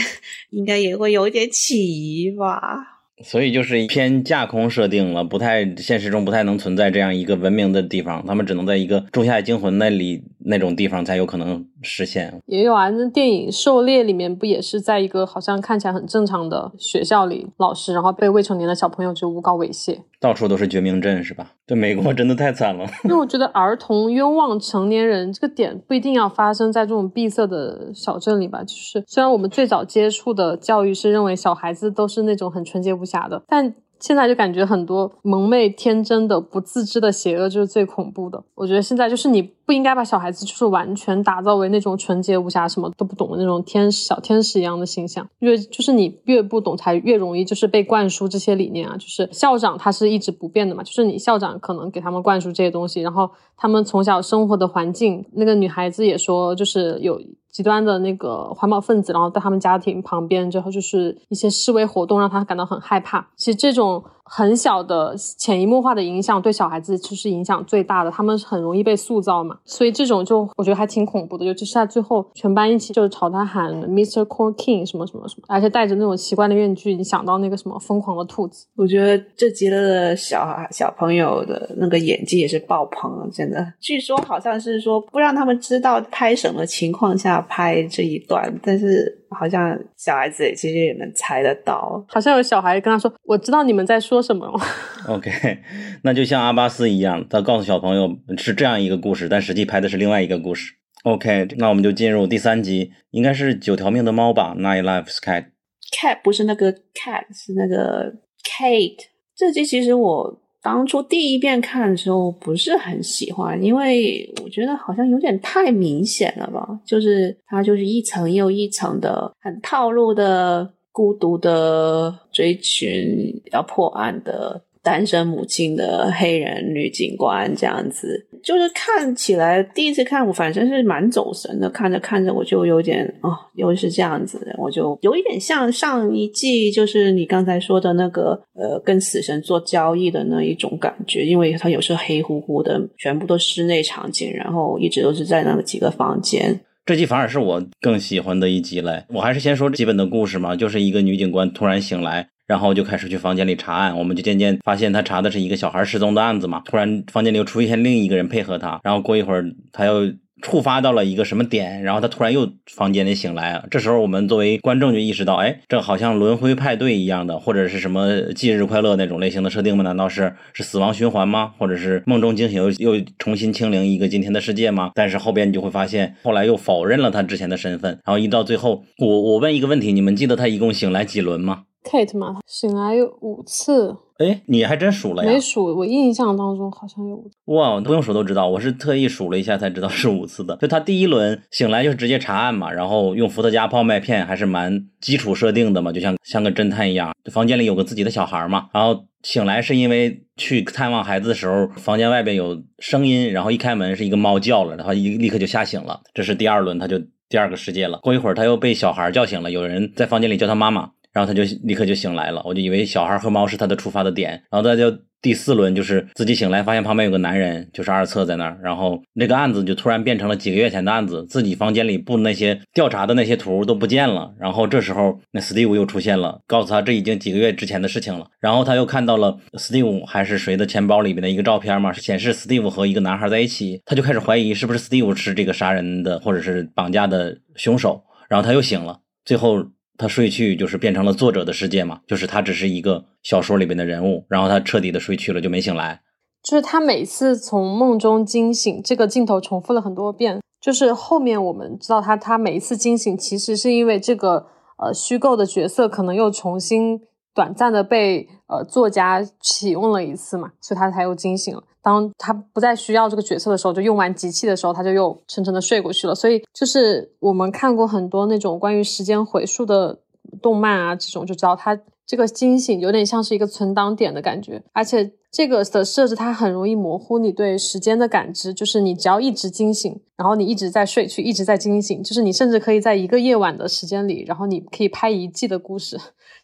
[0.49, 2.95] 应该也会有一点起疑吧。
[3.21, 12.41] 所以就是偏架空设定了，不太现实中不太能存在这样一个文明的地方，他们只能在一个仲夏惊魂那里那种地方才有可能实现。
[12.45, 19.99] 也有啊，那电影《狩猎》里面不也是在一个好像看起来很正常的学校里，老师然后被未成年的小朋友就诬告猥亵。
[20.19, 21.51] 到处都是绝命镇，是吧？
[21.65, 22.85] 对，美国真的太惨了。
[23.05, 28.61] 因为我觉得 儿童冤枉成年人这个点不一定要发生在这种闭塞的小镇里吧。
[28.63, 33.75] 就是虽然我们最早接触的教育是认为小孩子都是那种很纯洁无瑕的，但。
[34.01, 38.41] 现在就感觉很多萌妹天真的不自知的邪恶就是最恐怖的。
[38.55, 48.97] 我觉得现在就是你不应该把小孩子就是完全打造为那种纯洁无瑕、什么都不懂的那种天使小天使一样的形象，因为就是你越不懂才越容易就是被灌输这些理念啊。
[48.97, 57.21] 就是校长他是一直不变的嘛，就是你校长可能给他们灌输这些东西，然后他们从小生活的环境，那个女孩子也说就是有。
[57.51, 63.27] 极端的那个环保分子，然后在他们家庭旁边，之后就是一些示威活动，让他感到很害怕。
[63.35, 64.03] 其实这种。
[64.29, 68.11] 很小的潜移默化的影响，对小孩子就是影响最大的。
[68.11, 71.43] 他们很容易被塑造嘛，所以这种就我觉得还挺恐怖的。
[71.43, 74.23] 尤其是在最后，全班一起就朝他喊 Mr.
[74.25, 78.67] Corn King 什么什么什么，而且戴着那种奇怪的面具，你想到那个什么疯狂的兔子。
[78.75, 83.73] 我觉得这集的小孩小朋友的那个演技也是爆棚了，真的。
[83.79, 89.18] 据说好像是说不让他们知道拍什么情况下拍这一段，但是。
[89.31, 94.49] 好像小孩子其实也能猜得到，好像有小孩跟他说：“我知道你们在说什么。
[95.07, 95.59] ”OK，
[96.03, 100.73] 那就像阿巴斯一样，他告诉小朋友是这样一个故事，但实际拍的是另外一个故事。
[101.03, 105.45] OK，那我们就进入第三集，应该是九条命的猫吧？Nine Lives Cat。
[105.91, 108.13] Cat 不是那个 cat，是那个
[108.43, 109.05] Kate。
[109.35, 124.61] 这集其实我当初第一遍看的时候不是很喜欢，因为我觉得好像有点太明显了吧，就是它就是一层又一层的很套路的孤独的追寻要破案的。
[124.89, 146.59] 单身母亲的黑人女警官这样子，就是看起来第一次看我反正是蛮走神的，看着看着我就有点哦，又是这样子的，我就有一点像上一季，就是你刚才说的那个呃，跟死神做交易的那一种感觉，因为它有时候黑乎乎的，全部都室内场景，然后一直都是在那几个房间。
[146.87, 149.03] 这集反而是我更喜欢的一集嘞。
[149.09, 152.27] 我还是先说基本的故事嘛，就是一个女警官突然醒来。
[152.49, 156.63] 然后就开始去房间里查案，我们就渐渐发现他查的是一个小孩失踪的案子嘛。
[156.65, 163.63] 突然房间里又出现另一个人配合他，然后过一会儿他又触发到了一个什么点，然后他突然又房间里醒来。
[163.69, 169.83] 这时候我们作为观众就意识到，哎，这好像轮回派对一样的，或者是什么忌日快乐那种类型的设定吗？
[169.83, 171.51] 难道是是死亡循环吗？
[171.59, 174.89] 或者是梦中惊醒又又重新清零一个今天的世界吗？
[174.95, 183.95] 但是后边你就会发现，后来又否认了他之前的身份，然后一到最后，我我问一个问题，你们记得他一共醒来几轮吗？Kate 嘛，醒来有五次。
[184.17, 185.31] 哎，你还真数了呀？
[185.31, 187.23] 没数，我印象当中好像有。
[187.45, 190.57] 哇，不用数都知道，我是特意数了一下才知道是五次的。
[190.57, 197.13] 就他第一轮醒来就是直接查案嘛，然后用伏特加泡麦片，还是蛮基础设定的嘛，就像像个侦探一样。
[197.31, 206.01] 房间里有个自己的小孩嘛，然后醒来是因为去探望孩子的时候，房间外边有声音，然后一开门是一个猫叫了，然后一立刻就吓醒了。
[206.13, 207.99] 这是第二轮，他就第二个世界了。
[207.99, 210.91] 过一会儿他又被小孩叫醒了，有人在房间里叫他妈妈。
[211.11, 214.31] 然后他就立刻就醒来了，我就以为小孩和猫是他的出发的点。
[214.51, 218.57] 然后他就第四轮就是自己醒来，发现旁边有个男人，就是二侧在那儿。
[218.63, 224.31] 然后那个案子就突然变成了几个月前的案子，自己房间里布那些调查的那些图都不见了。
[224.39, 228.27] 然后这时候那 Steve 又出现了，告诉他这已经几个月之前的事情了。
[228.39, 233.81] 然后他又看到了 Steve 还是谁的钱包里边的一个照片嘛，显示 Steve 和一个男孩在一起。
[233.83, 238.01] 他就开始怀疑是不是 Steve 是这个杀人的或者是绑架的凶手。
[238.29, 239.65] 然后他又醒了，最后。
[239.99, 246.01] 他睡去就是变成了作者的世界嘛，就是他只是一个小说里边的人物，然后他彻底的睡去了，就没醒来。
[246.41, 250.39] 就是他每次从梦中惊醒，这个镜头重复了很多遍。
[250.61, 257.01] 就是后面我们知道他，他每一次惊醒，其实是因为这个呃虚构的角色可能又重新
[257.35, 261.63] 短暂的被呃作家启用了一次嘛，所以他才又惊醒了。
[261.81, 266.13] 当他不再需要这个角色的时候，就用完集气的时候，他就又沉沉的睡过去了。
[266.13, 269.99] 所以就是我们看过很多那种关于时间回溯的
[270.41, 285.99] 动漫啊，这种就知道他这个惊醒有点像是一个存档点的感觉，而且这个的设置它很容易模糊你对时间的感知，就是你只要一直惊醒，然后你一直在睡去，一直在惊醒，就是你甚至可以在一个夜晚的时间里，然后你可以拍一季的故事。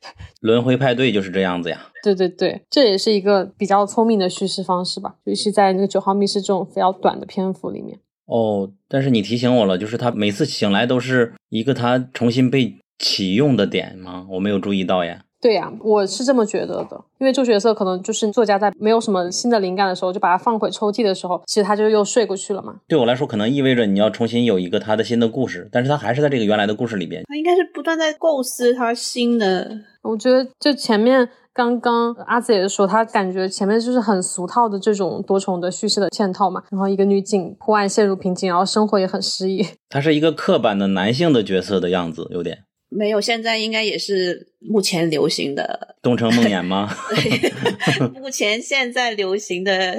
[0.41, 1.89] 轮回派对就是这样子呀。
[2.04, 8.00] 对对对，这也是一个比较聪明的叙事方式吧，尤其在那个九号密室这种比较短的篇幅里面。
[8.26, 14.26] 哦，但是你提醒我了，就是他每次醒来都是一个他重新被启用的点吗？
[14.32, 15.24] 我没有注意到呀。
[15.41, 22.78] 对呀，我是这么觉得的，因为这个角色可能就是作家在没有什么新的灵感的时候，就把它放回抽屉的时候，其实他就又睡过去了嘛。
[22.88, 27.21] 对我来说，可能意味着你要重新有一个他的新的故事，但是他还是在这个原来的故事里边。
[27.28, 29.80] 他应该是不断在构思他新的。
[30.02, 39.63] 我觉得就前面刚刚阿紫也是说，他感觉前面就是很俗套的这种多重的叙事的嵌套嘛，然后一个女警破案陷入瓶颈，然后生活也很失意。
[39.89, 42.63] 他是一个刻板的男性的角色的样子，有点。
[42.89, 46.89] 没有，现在应该也是目前流行的东城梦魇吗？
[47.10, 47.52] 对，
[48.21, 49.98] 目前现在流行的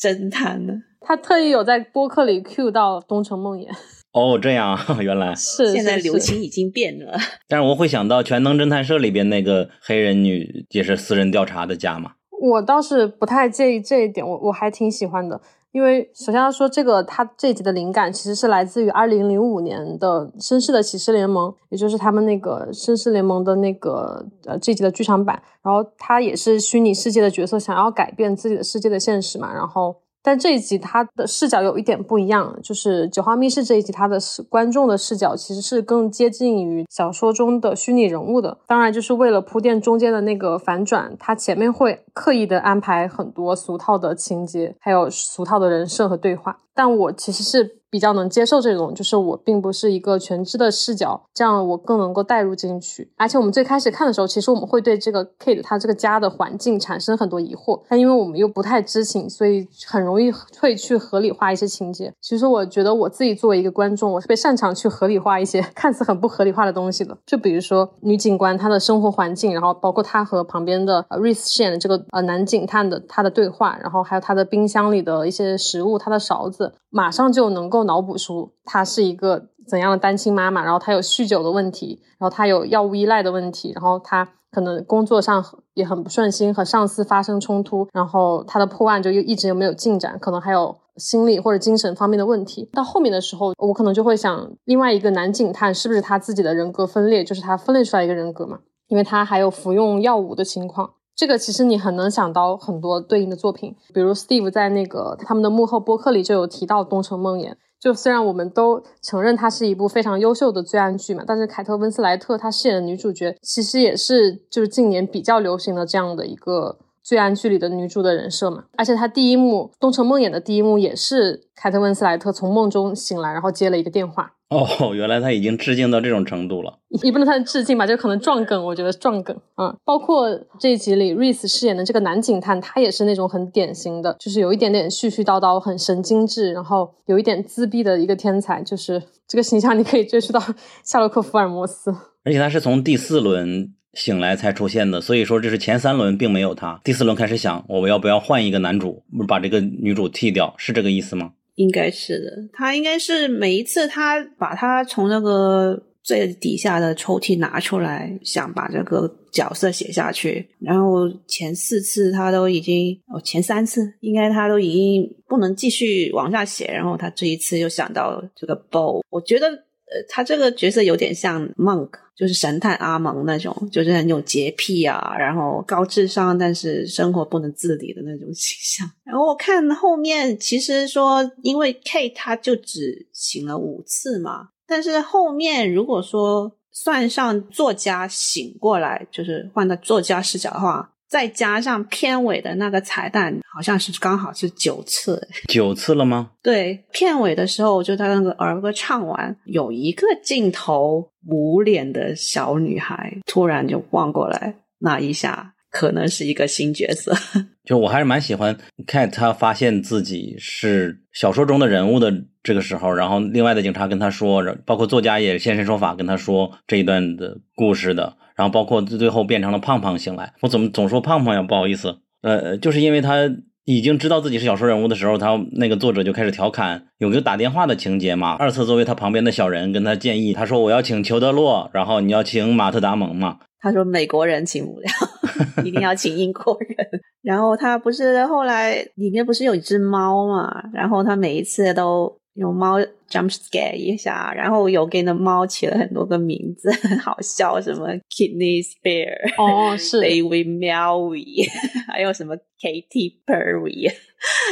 [0.00, 0.74] 侦探呢？
[1.00, 3.66] 他特意有在播客里 cue 到东城梦魇。
[4.12, 7.16] 哦，这样， 原来是现在流行已经变了。
[7.48, 12.12] 但是我会想到《全能侦探社》里边那个黑人女也是私人调查的家嘛。
[12.40, 15.40] 我倒是不太介意这一点，我我还挺喜欢的。
[15.72, 25.42] 因为首先要说，这个他这集的灵感其实是来自于二零零五年的《绅士的骑士联盟》，也就是他们那个《绅士联盟》的那个呃这集的剧场版。
[25.62, 29.52] 然后他也是虚拟世界的角色，想要改变自己的世界的现实嘛。
[29.52, 29.96] 然后。
[30.22, 38.58] 但这一集它的视角有一点不一样，就是九号密室这一集，它的视观众的视角其实是更接近于小说中的虚拟人物的。
[38.66, 46.60] 当然，就是为了铺垫中间的那个反转，它前面会刻意的安排很多俗套的情节，还有俗套的人设和对话。
[46.74, 53.10] 但我其实是比较能接受这种，就是我并不是一个全知的视角，这样我更能够带入进去。
[53.16, 60.30] 而且我们最开始看的时候，其实我们会对这个 Kate 他这个家的环境产生很多疑惑，但因为我们又不太知情，所以很容易
[60.60, 62.12] 会去合理化一些情节。
[62.20, 67.16] 其实我觉得我自己作为一个观众，我是被擅长去合理化一些 看似很不合理化的东西的。
[67.26, 92.68] 就比如说女警官她的生活环境，然后包括她和旁边的 Reese 饰演的这个呃男警探的他的对话，然后还有他的冰箱里的一些食物，他的勺子，马上就能够脑补出她是一个怎样的单亲妈妈，然后她有酗酒的问题，然后她有药物依赖的问题，然后她可能工作上也很不顺心，和上司发生冲突，然后她的破案就又一直又没有进展，可能还有心理或者精神方面的问题。
[92.72, 98.58] 到后面的时候，我可能就会想，另外一个男警探是不是他自己的人格分裂，就是他分裂出来一个人格嘛？
[98.88, 100.90] 因为他还有服用药物的情况。
[101.14, 107.50] 这个其实你很能想到很多对应的作品，比如 Steve 在那个他们的幕后播客里就有提到《东城梦魇》。
[107.80, 118.64] 就虽然我们都承认它是一部非常优秀的罪案剧嘛，但是凯特温斯莱特她饰演的女主角其实也是就是近年比较流行的这样的一个罪案剧里的女主的人设嘛。
[118.76, 124.34] 而且她第一幕《东城梦魇》的第一幕也是凯特温斯莱特从梦中醒来，然后接了一个电话。
[124.52, 126.76] 哦，原来他已经致敬到这种程度了。
[127.04, 128.64] 也不能算致敬吧，就可能撞梗。
[128.64, 130.28] 我觉得撞梗啊，包括
[130.58, 138.60] 这一集里 Reese 饰演的这个男警探，他也是那种很典型的，就是有一点点絮絮叨叨、很神经质，然后有一点自闭的一个天才。
[138.62, 140.42] 就是这个形象，你可以追溯到
[140.82, 141.94] 夏洛克·福尔摩斯。
[142.24, 151.30] 而且他是从第四轮醒来才出现的，所以说这是前三轮并没有他，第四轮开始想我要不要换一个男主，把这个女主替掉，是这个意思吗？
[151.60, 160.48] 应该是的，他应该是每一次他把他从那个最底下的抽屉拿出来，想把这个角色写下去。
[160.58, 166.64] 然后前四次他都已经，哦，前三次应该他都已经不能继续往下写。
[166.72, 169.46] 然后他这一次又想到这个 bow，我觉得
[169.90, 171.90] 呃，他这个角色有点像 Monk。
[172.20, 178.86] 就是神探阿蒙那种，就是很有洁癖啊，然后高智商，但是生活不能自理的那种形象。
[179.04, 190.92] 然后我看后面，其实说因为 K 他就只醒了五次嘛，但是后面如果说算上作家醒过来，就是换到作家视角的话。
[191.10, 196.30] 再加上片尾的那个彩蛋，好像是刚好是九次，九次了吗？
[196.40, 207.12] 对，片尾的时候就他那个儿歌唱完，有一个镜头，捂脸的小女孩突然就望过来，那一下可能是一个新角色。
[207.66, 208.56] 就我还是蛮喜欢
[208.86, 212.12] 看他发现自己是小说中的人物的
[212.44, 218.16] 这个时候，然后另外的警察跟他说，包括作家也现身说法跟他说这一段的故事的。
[218.40, 221.42] 然后包括最最后变成了胖胖醒来，我怎么总说胖胖呀？
[221.42, 223.30] 不好意思，呃，就是因为他
[223.66, 228.36] 已经知道自己是小说人物的时候，他那个作者就开始调侃，有个打电话的情节嘛。
[228.38, 233.40] 二次作为他旁边的小人跟他建议，他说我要请裘德洛，然后你要请马特达蒙嘛。
[233.60, 234.88] 他说美国人请不了，
[235.62, 236.74] 一定要请英国人。
[237.20, 240.50] 然后他不是后来里面不是有一只猫嘛？
[240.72, 242.78] 然后他每一次都有猫。
[243.10, 251.48] Jump scare 一下，然后有给那猫起了很多个名字，很 好笑，什么 kidney spare，哦是， David Melvy，
[251.88, 253.92] 还有什么 Katy Perry，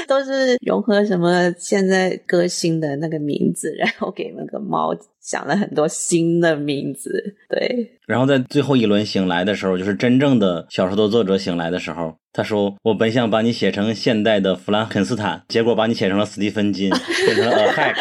[0.06, 7.98] 都是融合什么现在歌星的那个名字，然后给那个猫想了很多新的名字，对。
[8.06, 17.94] 然后在最后一轮醒来的时候，就是真正的小说的作者醒来的时候，他说：“我本想把你写成现代的弗兰肯斯坦，结果把你写成了斯蒂芬金，变成了 a hack。”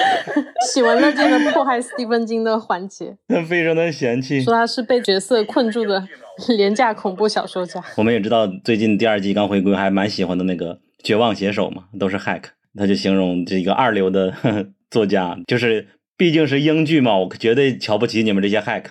[0.71, 6.07] 喜闻乐见的迫害斯蒂芬金的环节， 他非常的嫌弃，说他是被角色困住的
[6.57, 7.83] 廉价恐怖小说家。
[7.97, 12.43] 我们也知道，最近第二季刚回归，还蛮喜欢的那个《绝望写手》嘛，都是 hack。
[12.75, 14.33] 他就形容这个二流的
[14.91, 18.85] 作家，就是毕竟是英剧嘛，我绝对瞧不起你们这些 hack。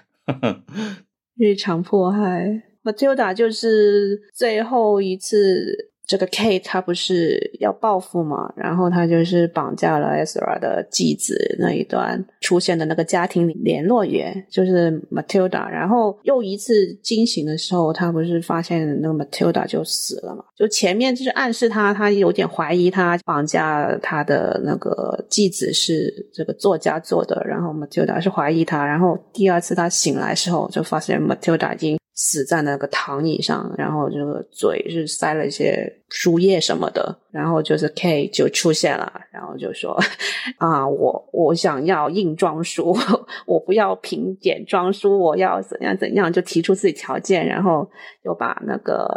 [1.36, 5.90] 日常迫害，Matilda 就是最后一次。
[6.07, 15.68] 这个 Kate 他不是要报复嘛，然后他就是绑架了 Ezra 的继子那一段出现的那个家庭联络员，就是 Matilda。
[15.68, 20.44] 然后又一次惊醒的时候，他不是发现那个 Matilda 就死了嘛？
[20.54, 28.86] 就前面就是暗示他，他有点怀疑他绑架他的那个继子是这个作家做的，然后 Matilda 是怀疑他。
[28.86, 31.98] 然后第二次他醒来时候，就发现 Matilda 已经。
[32.17, 39.98] 死在那个躺椅上，然后这个嘴是塞了一些输液什么的，然后就是 K 就出现了，然后就说
[40.59, 42.96] 啊，我我想要硬装书，
[43.46, 47.88] 我不要凭简装书，我要怎样怎样，就提出自己条件，然后
[48.24, 49.09] 又把那个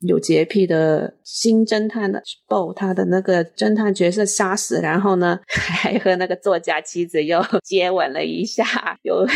[0.00, 8.64] 有洁癖的新侦探的 BO，他的那个侦探角色杀死，然后呢， 还和那个作家妻子又接吻了一下，
[9.02, 9.26] 又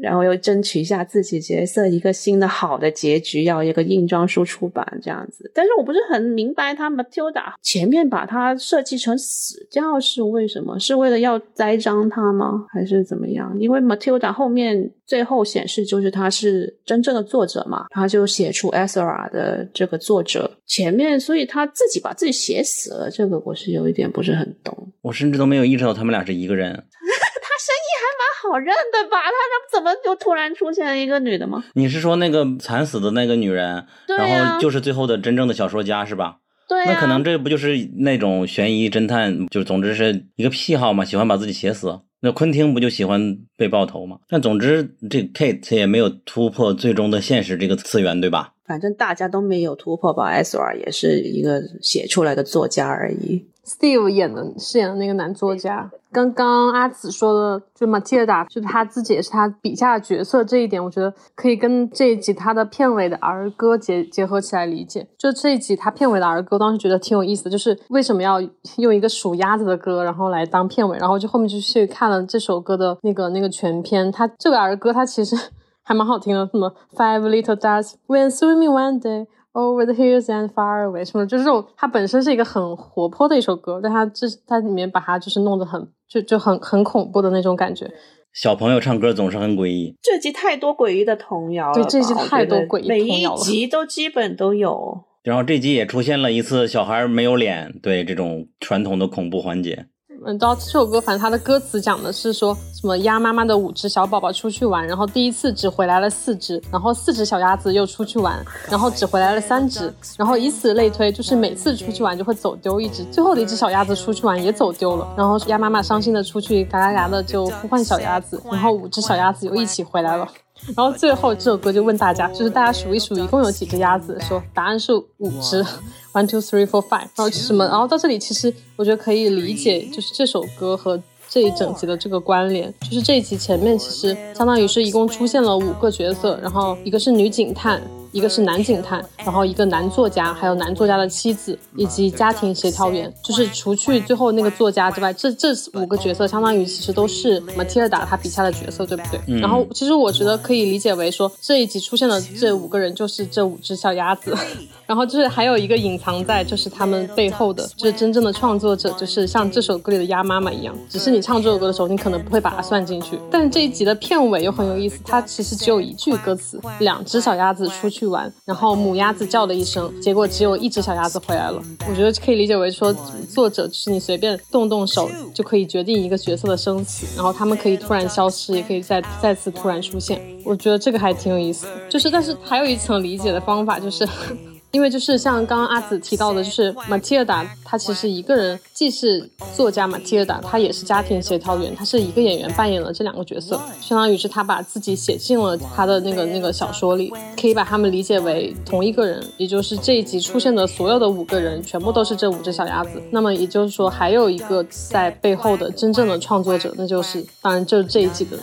[0.00, 5.50] 然后又争取一下自己角色一个新的好的结局，要一个硬装书出版这样子。
[5.54, 10.78] 但是我不是很明白，他 Matilda 前面把他设计成死掉是为什么？
[10.78, 12.66] 是为了要栽赃他吗？
[12.72, 13.52] 还是怎么样？
[13.58, 19.98] 因为 Matilda 后面最后显示就是他是真正的作者嘛，他就写出 Ezra 的这个。
[20.04, 24.92] 作者前面，所以他自己把自己写死了，这个我是有一点不是很懂。
[25.00, 26.70] 我甚至都没有意识到他们俩是一个人。
[26.76, 29.16] 他声音还蛮好认的吧？
[29.22, 31.64] 他怎么就突然出现了一个女的吗？
[31.72, 36.40] 你是说那个惨死的那个女人，然后就是最后的真正的小说家是吧？
[36.68, 42.00] 对，那可能这不就是那种悬疑侦探，就总之是一个癖好嘛，喜欢把自己写死。
[42.20, 44.18] 那昆汀不就喜欢被爆头吗？
[44.28, 48.54] 但总之，这 Kate 也没有突破最终的现实这个次元，对吧？
[48.64, 50.28] 反正大家都没有突破吧。
[50.30, 53.44] S R 也是一个写出来的作家而已。
[53.66, 65.06] Steve 演的饰演的那个男作家，刚刚阿紫说的，就 Matilda，就是他自己也是他笔下的角色，这一点我觉得可以跟这一集他的片尾的儿歌结结合起来理解。
[65.16, 68.38] 就这一集他片尾的儿歌，当时觉得挺有意思的，就是为什么要
[68.76, 75.34] 用一个数鸭子的歌，然后来当片尾，然后就后面就去看了这首歌的那个那个全篇，他这个儿歌他其实
[75.82, 79.26] 还蛮好听的，什么 Five little ducks went swimming one day。
[79.54, 87.88] Over the hills and far away，什么就是这种，它本身是一个很活泼的一首歌，但它这它里面把它就是弄得很就就很很恐怖的那种感觉。
[88.32, 89.94] 小朋友唱歌总是很诡异。
[90.02, 95.04] 这集太多诡异的童谣了，对，这集太多诡异每一集都基本都有。
[95.22, 99.86] 然后这集也出现了一次小孩没有脸，对这种传统的恐怖环节。
[100.26, 120.26] 嗯，知道这首歌，反正它的歌词讲的是说什么鸭妈妈的五只小宝宝出去玩，然后第一次只回来了四只，然后四只小鸭子又出去玩，然后只回来了三只，然后以此类推，就是每次出去玩就会走丢一只，最后的一只小鸭子出去玩也走丢了，然后鸭妈妈伤心的出去嘎嘎嘎的就呼唤小鸭子，然后五只小鸭子又一起回来了。
[120.76, 124.18] 然后最后这首歌就问大家，就是大家数一数，一共有几只鸭子？
[124.20, 125.62] 说答案是五只，
[126.14, 127.00] one two three four five。
[127.00, 127.64] 然后什么？
[127.66, 132.72] 然后到这里，其实我觉得可以理解，就是这首歌和这一整集的这个关联。
[132.82, 137.82] 就是这一集前面其实相当于是一共出现了五个角色，然后一个是女警探。
[138.14, 149.40] 一个是男警探，然后一个男作家，还有男作家的妻子，以及家庭协调员，就是除去最后那个作家之外，这这五个角色相当于其实都是 Matilda 他笔下的角色，对不对？
[149.40, 154.32] 然后其实我觉得可以理解为说这一集出现的这五个人就是这五只小鸭子，
[154.86, 163.18] 然后就是还有一个隐藏在就是他们背后的，就是真正的创作者，就是像这首歌里的鸭妈妈一样，只是你唱这首歌的时候，你可能不会把它算进去。
[163.28, 168.03] 但是这一集的片尾又很有意思，它其实只有一句歌词，两只小鸭子出去。
[168.04, 171.62] 去玩，然后母鸭子叫了一声，结果只有一只小鸭子回来了。
[171.88, 172.94] 我觉得可以理解为说，
[173.32, 180.20] 作者是你随便动动手就可以决定一个角色的生死，然后他们可以突然消失，也可以再再次突然出现。
[180.44, 181.66] 我觉得这个还挺有意思。
[181.88, 184.06] 就是，但是还有一层理解的方法就是。
[184.74, 203.00] 因为就是像刚刚阿紫提到的，就是 Matilda，她其实一个人既是作家 Matilda，她也是家庭协调员，她是一个演员扮演了这两个角色，相当于是她把自己写进了她的那个那个小说里，可以把他们理解为同一个人，也就是这一集出现的所有的五个人全部都是这五只小鸭子。
[203.12, 208.36] 那么也就是说，还有一个在背后的真正的创作者，那就是当然就是这一季的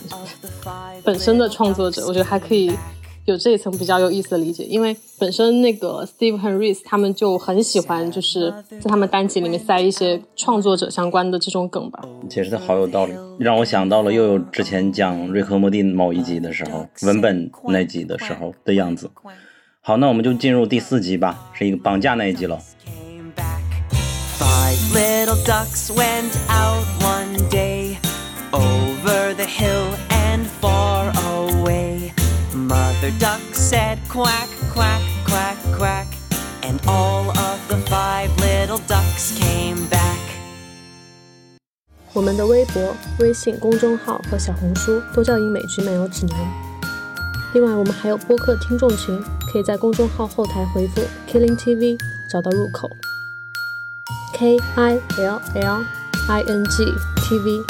[1.04, 2.72] 本身的创作者，我觉得还可以。
[3.24, 12.02] 有这一层比较有意思的理解，因为本身那个 Steve 和 Reese 他们就很喜欢，就是在他们单集里面塞一些创作者相关的这种梗吧。
[12.28, 19.08] 解释的好有道理，让我想到了又有之前讲瑞克莫蒂某一集的时候，文本那集的时候的样子。
[19.80, 22.58] 好，那我们就进入第四集吧，是一个绑架那一集了。
[29.34, 30.11] The
[33.10, 36.06] duck said quack, quack, quack, quack,
[36.62, 40.18] and all of the five little ducks came back.
[42.12, 46.38] 我们的微博、微信公众号和小红书都叫英美剧漫游指南。
[47.54, 49.18] 另外，我们还有播客听众群，
[49.50, 51.98] 可以在公众号后台回复 “Killing TV”
[52.30, 52.88] 找到入口。
[54.34, 55.84] K I L L
[56.28, 56.84] I N G
[57.22, 57.64] T V。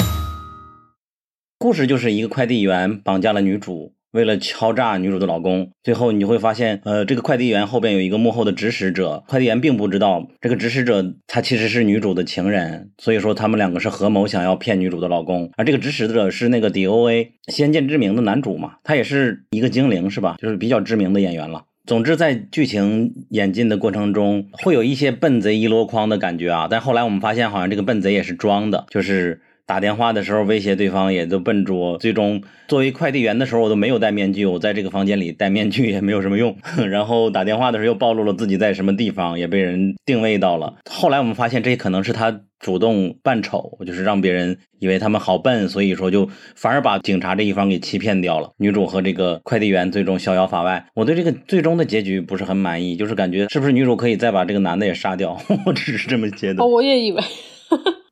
[1.57, 3.93] 故事就是一个快递员绑架了女主。
[4.13, 20.35] 为了敲诈女主的老公，最后你会发现，呃，这个快递员后边有一个幕后的指使者，快递员并不知道这个指使者他其实是女主的情人，所以说他们两个是合谋想要骗女主的老公，而这个指使者是那个 D O A 先见之明的男主嘛，他也是一个精灵是吧？
[20.39, 21.63] 就是比较知名的演员了。
[21.85, 26.67] 总之，在剧情演进的过程中，会有一些笨贼一箩筐的感觉啊。
[26.71, 31.97] 但后来我们发现，好像这个笨贼也是装的，就是打电话的时候威胁对方也都笨拙。
[31.97, 36.57] 最终作为快递员的时候，我都没有戴面具，我在这个房间里戴面具也没有什么用。
[36.89, 40.75] 然后打电话的时候又暴露了自己在什么地方，也被人定位到了。
[40.89, 42.41] 后来我们发现，这可能是他。
[42.59, 48.51] 主动扮丑，就是让别人以为他们好笨，所以说就反而把警察这一方给欺骗掉了。
[48.57, 50.85] 女主和这个快递员最终逍遥法外。
[50.95, 55.37] 我对这个最终的结局不是很满意，就是感觉是不是女主可以再把这个男的也杀掉？
[55.67, 56.63] 我只是这么觉得。
[56.63, 57.21] 哦，我也以为，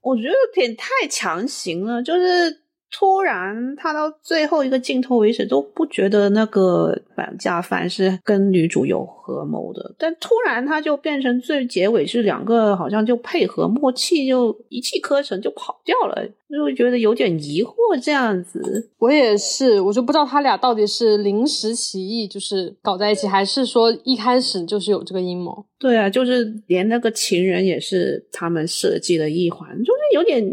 [0.02, 2.62] 我觉得有点太强行了，就是。
[2.94, 17.74] 突然，他到最后一个镜头为止都不觉得那个绑架犯是跟女主有合谋的，但突然他就变成最结尾是两个好像就配合默契，就一气呵成就跑掉了，就会觉得有点疑惑
[18.04, 18.90] 这样子。
[18.98, 25.66] 我也是，我就不知道他俩到底是临时起意就是搞在一起，还是说一开始就是有这个阴谋？
[25.80, 30.44] 对啊，就是连那个情人也是他们设计的一环，就是有点。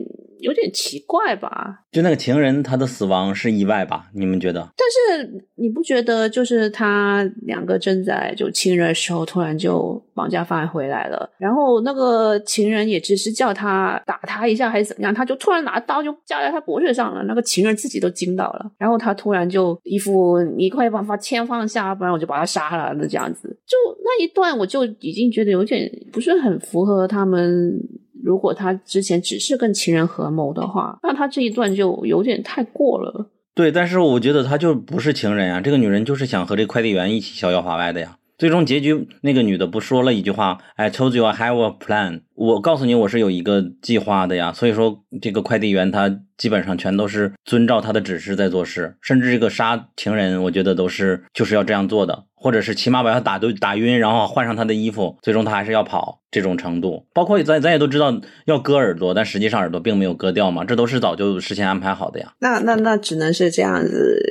[0.41, 1.81] 有点奇怪吧？
[1.91, 4.09] 就那个情人，他的死亡是意外吧？
[4.15, 4.61] 你们觉得？
[4.77, 27.77] 但是你不觉得，就是他两个正在就亲热的时候，突然就绑架犯回来了，然后那个情人也只是叫他打他一下还是怎么样，他就突然拿刀就架在他脖子上了，那个情人自己都惊到了，然后他突然就一副你快把把枪放下，不然我就把他杀了的这样子，就那一段我就已经觉得有点不是很符合他们。
[28.23, 33.31] 如果他之前只是跟情人合谋的话，那他这一段就有点太过了。
[33.55, 38.17] 对，但是我觉得他就不是情人呀，这个女人就是想和这快递员一起逍遥法外的呀。
[38.39, 44.53] 最终结局，那个女的不说了一句话：“I told you I have a plan。”我告诉你，我是有一个计划的呀。
[44.53, 57.07] 所以说，这个快递员他基本上全都是遵照他的指示在做事，甚至这个杀情人，我觉得都是就是要这样做的，或者是起码把他打都打晕，然后换上他的衣服，最终他还是要跑这种程度。
[57.13, 62.35] 包括咱咱也都知道要割耳朵，但实际上耳朵并没有割掉嘛，这都是早就事先安排好的呀。
[62.41, 64.23] 那那那只能是这样子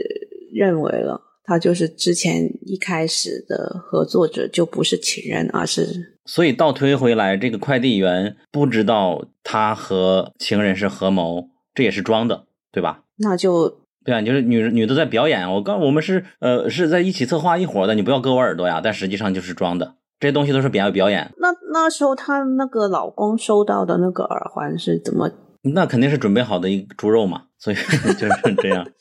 [0.53, 1.21] 认为了。
[1.49, 13.03] 他就是之前一开始的合作者就不是情人，而是所以倒推回来，这个快递员不知道他和情人是合谋，这也是装的，对吧？
[13.19, 21.29] 那就对啊，就是女女的在表演，我告我们是呃是在一起策划一伙的，你不要割我耳朵呀，但实际上就是装的，这些东西都是表表演。
[21.39, 25.29] 那那时候她那个老公收到的那个耳环是怎么？
[25.73, 27.75] 那肯定是准备好的一猪肉嘛，所以
[28.17, 28.87] 就是这样。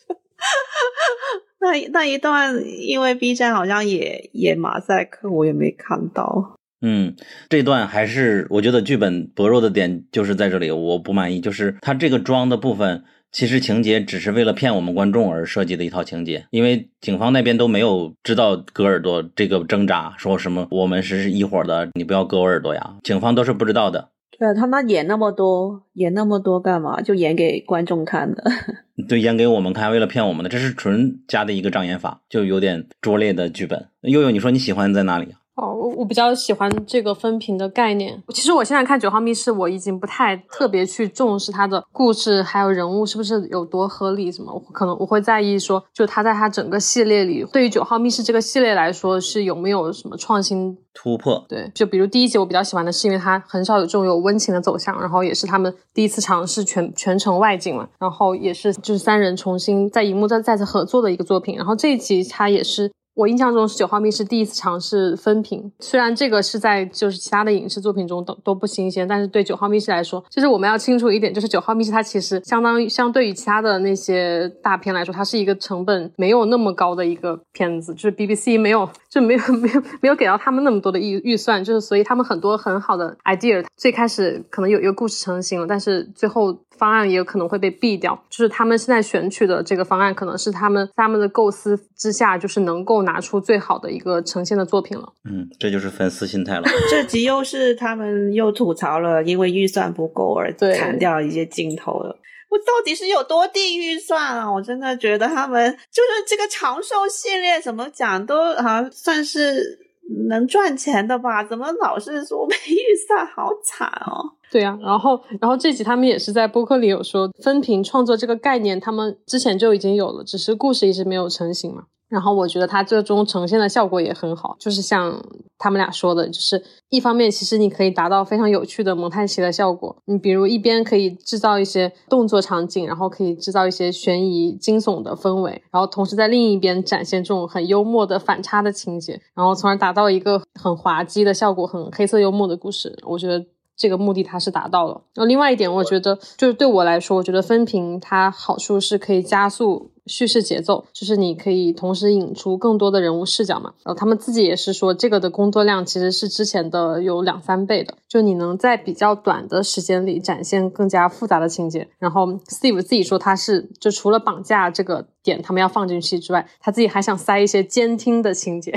[1.60, 6.56] 那那一段，因为 B 站好像也也马赛克，我也没看到。
[6.82, 7.14] 嗯，
[7.48, 24.08] 这段还是我觉得剧本薄弱的点就是在这里，我不满意，就是他这个装的部分，其实情节只是为了骗我们观众而设计的一套情节，因为警方那边都没有知道割耳朵这个挣扎，说什么我们是一伙的，你不要割我耳朵呀，警方都是不知道的。
[24.38, 27.00] 对啊，他那演那么多，演那么多干嘛？
[27.00, 28.44] 就演给观众看的。
[29.08, 33.86] 对，演给我们看，为了骗我们的，这是纯加的一个障眼法，就有点拙劣的剧本。
[34.02, 35.34] 悠悠，你说你喜欢在哪里？
[35.56, 38.22] 哦，我我比较喜欢这个分屏的概念。
[38.28, 44.52] 其实我现在看《九号密室》，我已经不太特别去重视它的故事还有人物是不是有多合理什么。
[44.52, 51.42] 我可能我会在意说，就它在它整个系列里，对于《九号密室》这个系列来说，是有没有什么创新突破？
[51.48, 61.56] 对，就比如第一集我比较喜欢的是，因为它很少有这种有温情的走向，然后也是他们第一次尝试全全程外景嘛，然后也是就是三人重新在荧幕再再次合作的一个作品。
[61.56, 62.92] 然后这一集它也是。
[63.16, 86.54] 我印象中是九号密室第一次尝试分屏，虽然这个是在就是其他的影视作品中都都不新鲜，但是对九号密室来说，就是我们要清楚一点，就是九号密室它其实相当于相对于其他的那些大片来说，它是一个成本没有那么高的一个片子，就是 BBC 没有就没有没有没有给到他们那么多的预预算，就是所以他们很多很好的 idea，最开始可能有一个故事成型了，但是最后。
[86.78, 95.12] 方案也有可能会被毙掉，就是他们现在选取的这个方案，可能是他们他们的构思之下，就是能够拿出最好的一个呈现的作品了。
[95.24, 96.62] 嗯，这就是粉丝心态了。
[96.90, 102.18] 这集又是他们又吐槽了，因为预算不够而砍掉一些镜头了。
[102.48, 104.50] 我到底是有多低预算啊？
[104.50, 109.85] 我真的觉得他们就是这个长寿系列，怎么讲都好像算是。
[110.28, 111.42] 能赚钱的吧？
[111.44, 113.26] 怎么老是说没预算？
[113.26, 114.32] 好惨哦！
[114.50, 121.84] 对啊，然后，然后这集他们也是在播客里有说分屏创作这个概念，他们之前就已经有了，只是故事一直没有成型嘛。
[122.08, 125.20] 然后我觉得它最终呈现的效果也很好，就是像
[125.58, 142.96] 他们俩说的，就是一方面其实你可以达到非常有趣的蒙太奇的效果，你比如一边可以制造一些动作场景，然后可以制造一些悬疑惊悚的氛围，然后同时在另一边展现这种很幽默的反差的情节，然后从而达到一个很滑稽的效果，很黑色幽默的故事。
[143.06, 143.44] 我觉得。
[143.76, 145.02] 这个目的它是达到了。
[145.14, 153.74] 然后另外一点，我觉得就是对我来说，我觉得分屏它好处是可以加速叙事节奏，就是你可以同时引出更多的人物视角嘛。
[153.84, 161.88] 然后他们自己也是说，这个的工作量其实是之前的有两三倍的，就你能在比较短的时间里展现更加复杂的情节。
[161.98, 168.74] 然后 Steve 自己说他是就除了绑架这个点他们要放进去之外，他自己还想塞一些监听的情节，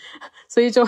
[0.48, 0.86] 所以就。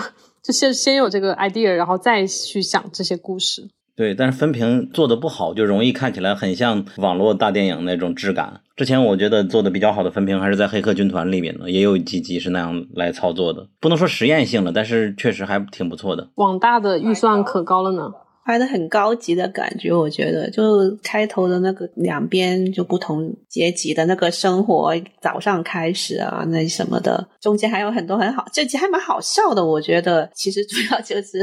[0.51, 3.69] 就先先有这个 idea，然后再去想这些故事。
[3.95, 8.59] 对，但是分屏做的不好，就容易看起来很像网络大电影那种质感。
[8.75, 13.67] 之前我觉得做的比较好的分屏还是在《黑客军团》里面的，也有几集是那样来操作的。
[13.79, 16.29] 不能说实验性了，但是确实还挺不错的。
[16.35, 18.11] 网大的预算可高了呢。
[18.43, 29.63] 拍的很高级的感觉，我觉得就开头的那个两边就不同阶级的那个生活，早上开始啊，那什么的，中间还有很多很好，这集还蛮好笑的。
[29.63, 31.39] 我觉得其实主要就是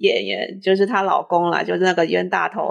[0.00, 2.70] 演员，就是她老公了，就是那个冤大头，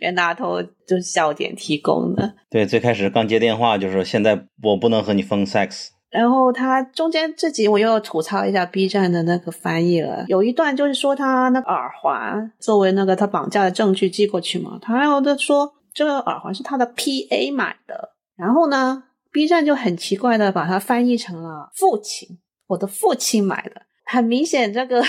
[0.00, 2.34] 冤大头就是笑点提供的。
[2.50, 5.88] 对，最开始刚接电话就是现在我不能和你分 sex。
[6.16, 22.38] 然后他中间这集我又要吐槽一下 B 站的那个翻译了，有一段就是说他那个耳环作为那个他绑架的证据寄过去嘛，他有的说这个耳环是他的 PA 买的，然后呢 B 站就很奇怪的把它翻译成了父亲，
[22.68, 25.04] 我的父亲买的，很明显这个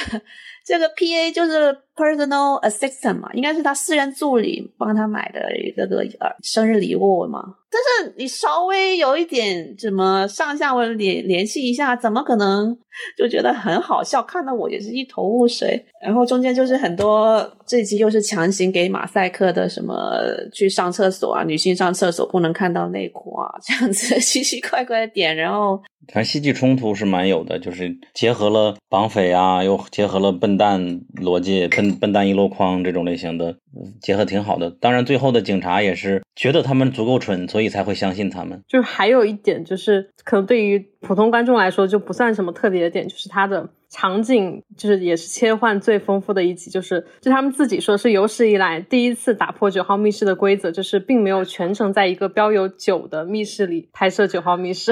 [0.68, 5.42] 这个 PA 就是 personal assistant 嘛，应该是他私人助理帮他买的
[5.78, 7.42] 这个呃生日礼物嘛。
[7.70, 12.76] 但是你稍微有一点怎么上下文联联系一下，怎么可能
[13.18, 14.22] 就觉得很好笑？
[14.24, 15.86] 看到我也是一头雾水。
[16.04, 20.18] 然后中间就是很多这集又是强行给马赛克的，什么
[20.54, 25.36] 去上厕所啊，女性上厕所不能看到内裤啊，这样子 奇奇怪怪的点。
[25.36, 25.78] 然后
[26.14, 33.56] 反正戏剧冲突是蛮有的，就是结合了绑匪啊，又结合了笨蛋逻辑、笨笨蛋一箩筐这种类型的，
[34.02, 34.70] 结合挺好的。
[34.70, 37.38] 当然最后的警察也是觉得他们足够蠢。
[37.48, 38.62] 所以才会相信他们。
[38.68, 54.92] 就是还有一点，就是可能对于普通观众来说就不算什么特别的点，就是它的场景就是也是切换最丰富的一集，就是就他们自己说是有史以来第一次打破九号密室的规则，就是并没有全程在一个标有九的密室里拍摄九号密室。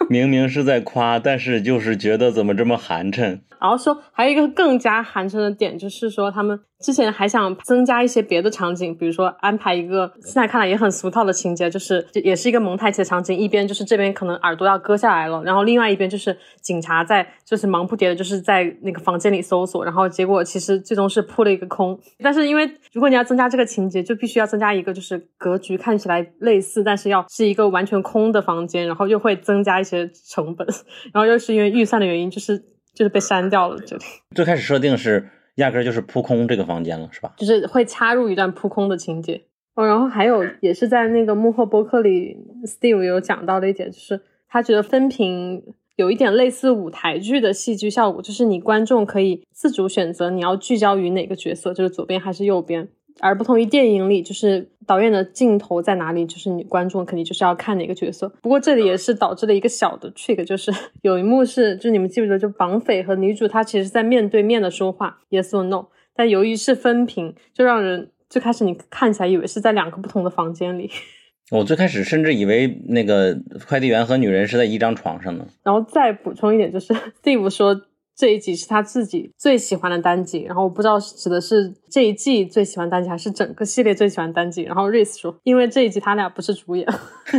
[0.08, 3.40] 明明是在夸，但是就是觉得怎么这么寒碜。
[3.60, 21.98] 然后说还有一个更加寒碜的点，就是说他们之前还想增加一些别的场景，比如说安排一个现在看来也很俗套的情节，就是也是一个蒙太奇的场景，一边就是这边可能耳朵要割下来了，然后另外一边就是警察在就是忙不迭的就是在那个房间里搜索，然后结果其实最终是扑了一个空。
[22.22, 30.66] 但是因为如果你要增加这个情节，就必须要增加一个就是格局看起来类似，但是要是一个完全空的房间，然后又会增加一些成本，
[31.12, 32.64] 然后又是因为预算的原因，就是。
[32.92, 34.02] 就是被删掉了，这里
[34.34, 37.32] 最开始设定是压根就是扑空这个房间了，是吧？
[37.36, 39.42] 就是会插入一段扑空的情节
[39.74, 39.86] 哦。
[39.86, 45.62] 然后还有也是在那个幕后播客里，Steve 有讲到的一点，就是他觉得分屏
[45.96, 52.88] 有一点类似舞台剧的戏剧效果，就是你观众可以自主选择你要聚焦于哪个角色，就是左边还是右边。
[53.20, 58.28] 而不同于电影里，就是导演的镜头在哪里，就是你观众肯定就是要看哪个角色。
[58.42, 70.90] 不过这里也是导致了一个小的 trick，就是 有一幕是，就你们记不记得，就绑匪和女主她其实在面对面的说话，yes or no，但由于是分屏，就让人最开始你看起来以为是在两个不同的房间里。
[71.52, 75.46] 我最开始甚至以为那个快递员和女人是在一张床上呢。
[75.64, 77.82] 然后再补充一点，就是 Steve 说。
[78.20, 84.60] 这一集是他自己最喜欢的单集，然后我不知道指的是这一季最喜欢单集，还是整个系列最喜欢单集。
[84.60, 86.86] 然后瑞斯说，因为这一集他俩不是主演，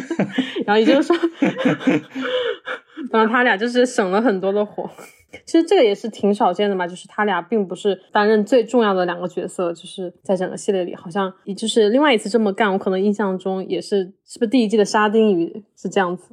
[0.65, 1.15] 然后也就是说，
[3.13, 4.89] 然后他俩就是省了很多的火。
[5.45, 16.23] 其实这个也是挺少见的嘛，就是他俩并不是担任最重要的两个角色，就是在整个系列里，好像也就是另外一次这么干，我可能印象中也是，是不是第一季的沙丁鱼是这样子。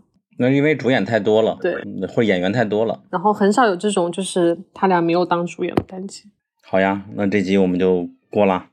[0.40, 1.74] 那因为主演太多了，对，
[2.06, 6.30] 或者演员太多了，然后很少有这种就是他俩没有当主演的单集。
[6.62, 8.66] 好呀，那这集我们就过了。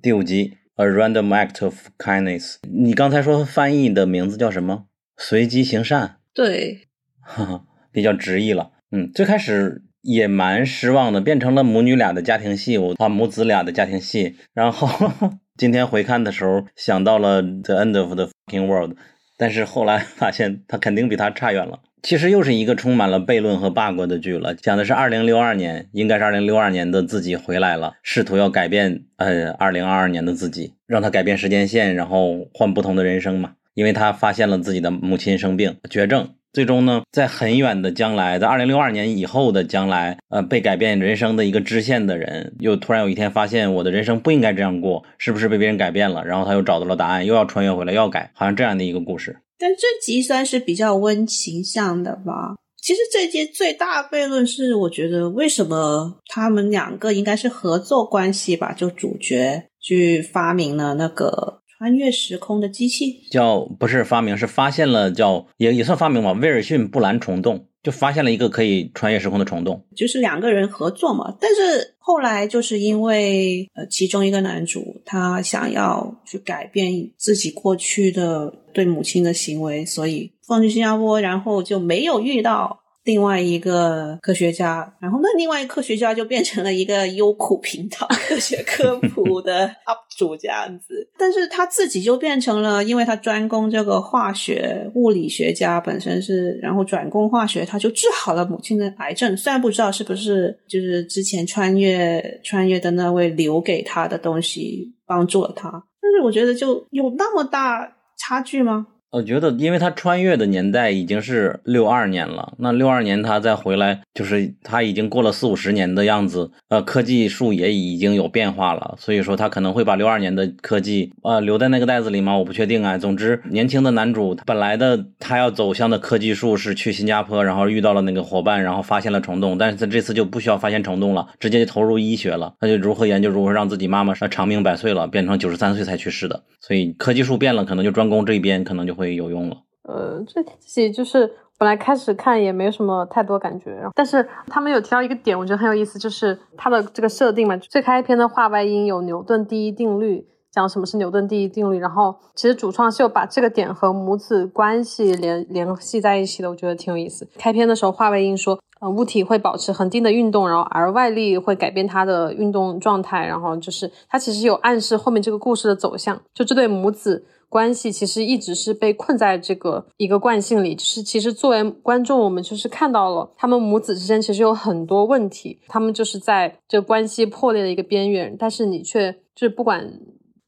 [0.00, 4.84] 第五集《A Random Act of Kindness》，你刚才说翻译的名字叫什么？
[5.16, 6.18] 随机行善。
[6.32, 6.86] 对，
[7.20, 8.70] 哈哈，比较直译了。
[8.92, 14.36] 嗯，最开始也蛮失望的，变成了母女俩的家庭戏，我啊母子俩的家庭戏。
[14.54, 14.88] 然后
[15.58, 18.92] 今天回看的时候，想到了《The End of the Fucking World》。
[19.38, 21.80] 但是后来 发现他肯定比他差远了。
[22.02, 24.54] 其实又是一个充满了悖论和 bug 的剧了。
[24.54, 33.54] 讲的是二零六二年，应该是二零六二年的自己回来了，试图要改变呃二零二二年的自己，让他改变时间线，然后换不同的人生嘛。
[33.74, 46.24] 因为他发现了自己的母亲生病绝症，最终呢，在很远的将来，在二零六二年以后的将来，呃，被改变人生的一个支线的人，又突然有一天发现我的人生不应该这样过，是不是被别人改变了？
[46.24, 49.38] 然后他又找到了答案，又要穿越回来又要改，好像这样的一个故事。
[49.56, 52.56] 但这集算是比较温情向的吧。
[52.82, 58.72] 其实这集最大悖论是，我觉得为什么他们两个应该是合作关系吧？
[58.72, 66.32] 就主角去发明了那个穿越时空的机器，叫不是发明，是发现了叫也也算发明吧。
[66.32, 71.36] 威尔逊布兰虫洞就发现了一个可以穿越时空的虫洞，就是两个人合作嘛。
[71.40, 78.52] 但是后来就是因为呃，其中一个男主他想要去改变自己过去的。
[78.74, 99.34] 对母亲的行为，所以放去新加坡，然后就没有遇到另外一个科学家，然后那另外一个科学家就变成了一个优酷频道科学科普的 UP 主这样子，但是他自己就变成了，因为他专攻这个化学物理学家本身是，然后转攻化学，他就治好了母亲的癌症。
[99.34, 105.70] 虽然不知道是不是就是之前穿越穿越的那位留给他的东西帮助了他，
[106.02, 107.94] 但是我觉得就有那么大。
[108.20, 108.88] 差距吗？
[109.10, 122.36] 我觉得，因为他穿越的年代已经是六二年了，那六二年他再回来，就是他已经过了四五十年的样子，呃，科技树也已经有变化了，所以说他可能会把六二年的科技，呃，留在那个袋子里吗？
[122.36, 122.98] 我不确定啊。
[122.98, 138.97] 总之，年轻的男主本来的他要走向的科技树是去新加坡，然后遇到了那个伙伴，然后发现了虫洞，但是他这次就不需要发现虫洞了，直接就投入医学了，他就如何研究如何让自己妈妈长命百岁了，变成九十三岁才去世的，所以科技树变了，可能就专攻这一边，可能就。
[138.98, 139.56] 会有用了。
[139.84, 147.56] 呃，这自己就是本来开始看也没有什么太多感觉，但是他们有提到一个点，我觉得很有意思，就是它的这个设定嘛。
[147.56, 157.26] 最开篇的画外音有牛顿第一定律，讲什么是牛顿第一定律，然后其实主创是有把这个点和母子关系联联系在一起的，我觉得挺有意思。
[157.38, 167.24] 开篇的时候画外音说，呃，物体会保持恒定的运动，然后而外力会改变它的运动状态，然后就是它其实有暗示后面这个故事的走向，就这对母子。
[167.48, 179.98] 关系其实一直是被困在这个一个惯性里，就是其实作为观众，我们就是看到了他们母子之间其实有很多问题，他们就是在这关系破裂的一个边缘，但是你却就是不管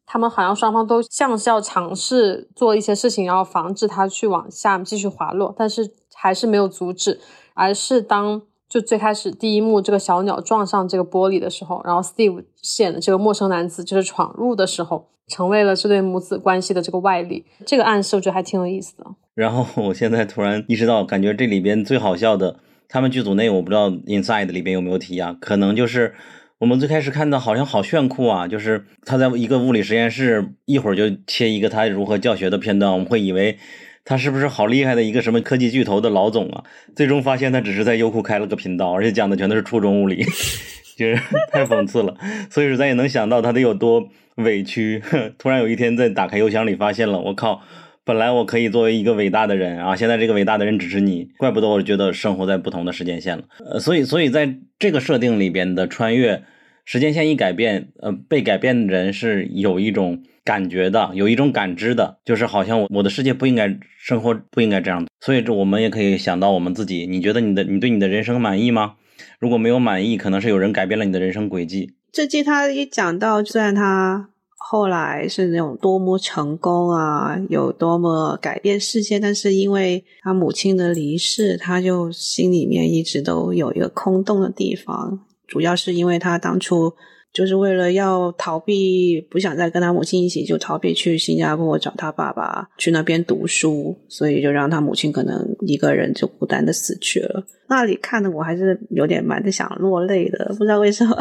[0.04, 7.18] 他们好像双方都像是要尝试做一些事情，然后防止他去往下继续滑落，但是还是没有阻止，
[7.54, 15.06] 而是当就最开始第一幕这个小鸟撞上这个玻璃的时候，然后 Steve 饰演的这个陌生男子就是闯入的时候。
[15.30, 19.06] 成为了这对母子关系的这个外力，这个暗示我觉得还挺有意思的。
[19.34, 22.56] 然后我现在突然意识到，感觉这里边最好笑的，
[22.88, 25.36] 他们剧组内我不知道 Inside 里边有没有提啊？
[25.40, 26.12] 可能就是
[26.58, 33.56] 我们最开始看到好像好炫酷啊，就是他在一个物理实验室，一会儿就切一个他如何教学的片段，我们会以为
[34.04, 36.64] 他是不是好厉害的一个什么科技巨头的老总啊？
[36.94, 40.24] 最终发现他只是在优酷开了个频道，而且讲的全都是初中物理，
[40.96, 41.16] 就是
[41.52, 42.16] 太讽刺了。
[42.50, 44.08] 所以说咱也能想到他得有多。
[44.36, 45.02] 委屈，
[45.36, 47.60] 突然有一天在打开邮箱里发现了，我靠！
[48.04, 53.44] 本来我可以作为一个伟大的人啊，现在这个伟大的人只是你，怪不得我觉得生活在不同的时间线了。
[53.70, 56.42] 呃，所以，所以在这个设定里边的穿越
[56.86, 65.06] 时间线一改变，呃，被改变的人是有一种感觉的，有一种感知的，就是好像我我的世界不应该生活不应该这样。
[65.20, 68.94] 所以，这我们也可以想到我们自己，你觉得你的你对你的人生满意吗？
[69.38, 71.94] 如果没有满意，可能是有人改变了你的人生轨迹。
[72.12, 86.94] 这季他一讲到，虽然他后来是那种多么成功啊，有多么改变世界，但是因为他母亲的离世，他就心里面一直都有一个空洞的地方，主要是因为他当初。
[87.32, 97.44] 就是为了要逃避，不想再跟他母亲一起，就逃避去新加坡找他爸爸，去那边读书，所以就让他母亲可能一个人就孤单的死去了。
[97.68, 101.16] 那里看的我还是有点蛮的想落泪的，不知道为什么，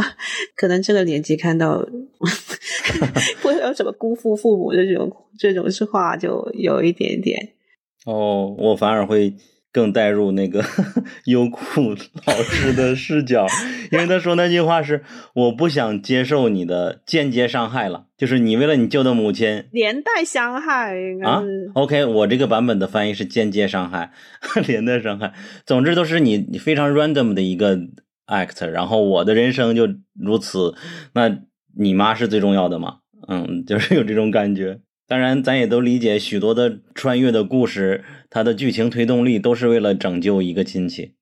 [0.56, 1.78] 可能这个年纪看到，
[3.42, 7.38] 不知道什么辜负父母这种这种话，就有一点点。
[8.06, 9.34] 哦，我反而会。
[9.72, 10.64] 更带入那个
[11.26, 11.90] 优酷
[12.26, 13.46] 老师的视角，
[13.92, 15.04] 因为他说那句话是
[15.36, 21.44] “我不想接受你的间接伤害了”，就是你为了你救的母亲连带伤害啊。
[21.76, 24.12] OK，我这个版本的翻译是间接伤害，
[24.68, 25.34] 连带伤害。
[25.66, 27.78] 总之都是你你非常 random 的一个
[28.28, 29.88] act，然后我的人生就
[30.20, 30.74] 如此。
[31.14, 31.40] 那
[31.78, 32.98] 你妈是最重要的嘛？
[33.28, 34.80] 嗯，就是有这种感觉。
[35.10, 41.16] 当然，咱也都理解，许多的穿越的故事，它的剧情推动力都是为了拯救一个亲戚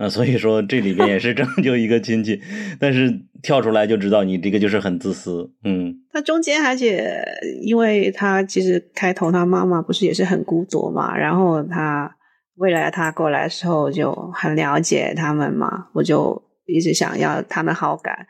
[0.00, 2.40] 啊， 所以说这里边也是拯救一个亲戚，
[2.80, 5.94] 但是跳出来就知道你这个就是很自私，嗯。
[6.10, 7.22] 他中间，而且
[7.60, 12.16] 因为他其实开头他妈妈不是也是很孤独嘛，然后他
[12.54, 18.26] 为了他过来的时候就很了解他们嘛，我就一直想要他们好感。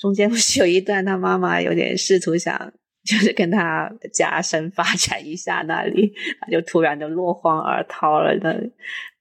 [0.00, 2.72] 中间不是有一段他妈妈有点试图想。
[3.08, 8.34] 就是跟他加深发展一下，那里他就突然的落荒而逃了。
[8.42, 8.54] 那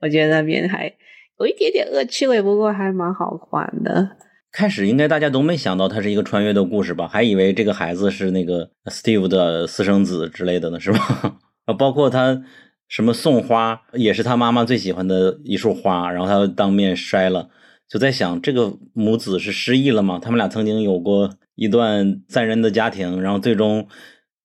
[0.02, 0.92] 我觉得那边还
[1.40, 4.10] 有一点点恶趣味，不过还蛮好玩的。
[4.52, 7.08] 开始应该大家都没想到它是一个穿越的故事吧？
[7.08, 11.40] 还以为这个孩子是那个 Steve 的私生子之类的呢，是吧？
[11.66, 12.44] 啊， 包括他
[12.90, 17.50] 什么送花，也是他妈妈最喜欢的一束花，然后他当面摔了，
[17.88, 20.20] 就在想这个母子是失忆了吗？
[20.22, 21.38] 他们俩曾经有过。
[21.58, 23.88] 一段三人的家庭，然后最终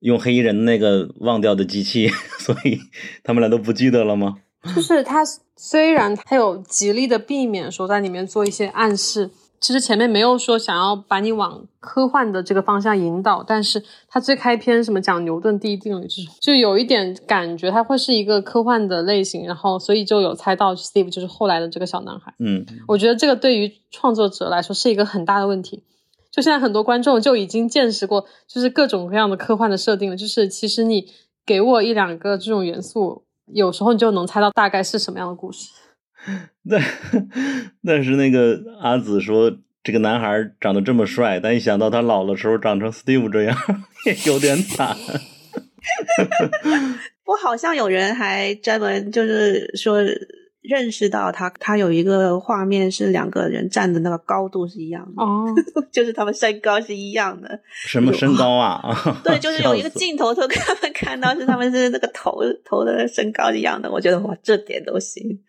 [0.01, 2.09] 用黑衣人那个忘掉的机器，
[2.41, 2.81] 所以
[3.23, 4.39] 他们俩都不记得了吗？
[4.75, 5.23] 就 是他
[5.57, 22.33] 虽然他有极力的避免说在里面做一些暗示，其实前面没有说想要把你往科幻的这个方向引导，但是他最开篇什么讲牛顿第一定律就是，就有一点感觉他会是一个科幻的类型，然后所以就有猜到 Steve 就是后来的这个小男孩。
[22.39, 25.83] 嗯，我觉得这个对于创作者来说是一个很大的问题。
[26.33, 30.17] 就现在很多观众就已经见识过，就是各种各样的科幻的设定了。
[30.17, 31.05] 就是其实你
[31.45, 35.69] 给我一两个这种元素，有时候你就能猜到大概是什么样的故事。
[36.71, 36.83] 但
[37.85, 39.53] 但是那个阿紫说
[39.85, 43.55] 这个男孩长得这么帅，但一想到他老了时候长成 Steve 这样，
[44.07, 44.97] 也有点惨。
[47.25, 49.99] 不，好像有人还专门就是说。
[50.63, 55.47] 认识到他，他有一个画面是两个人站的那个高度是一样的哦，
[55.91, 57.61] 就是他们身高是一样的。
[57.87, 58.81] 什么身高啊？
[59.25, 63.91] 对，就是有一个镜头，都他们看到是他们是那个头头的身高一样的。
[63.91, 65.41] 我觉得哇，这点都行。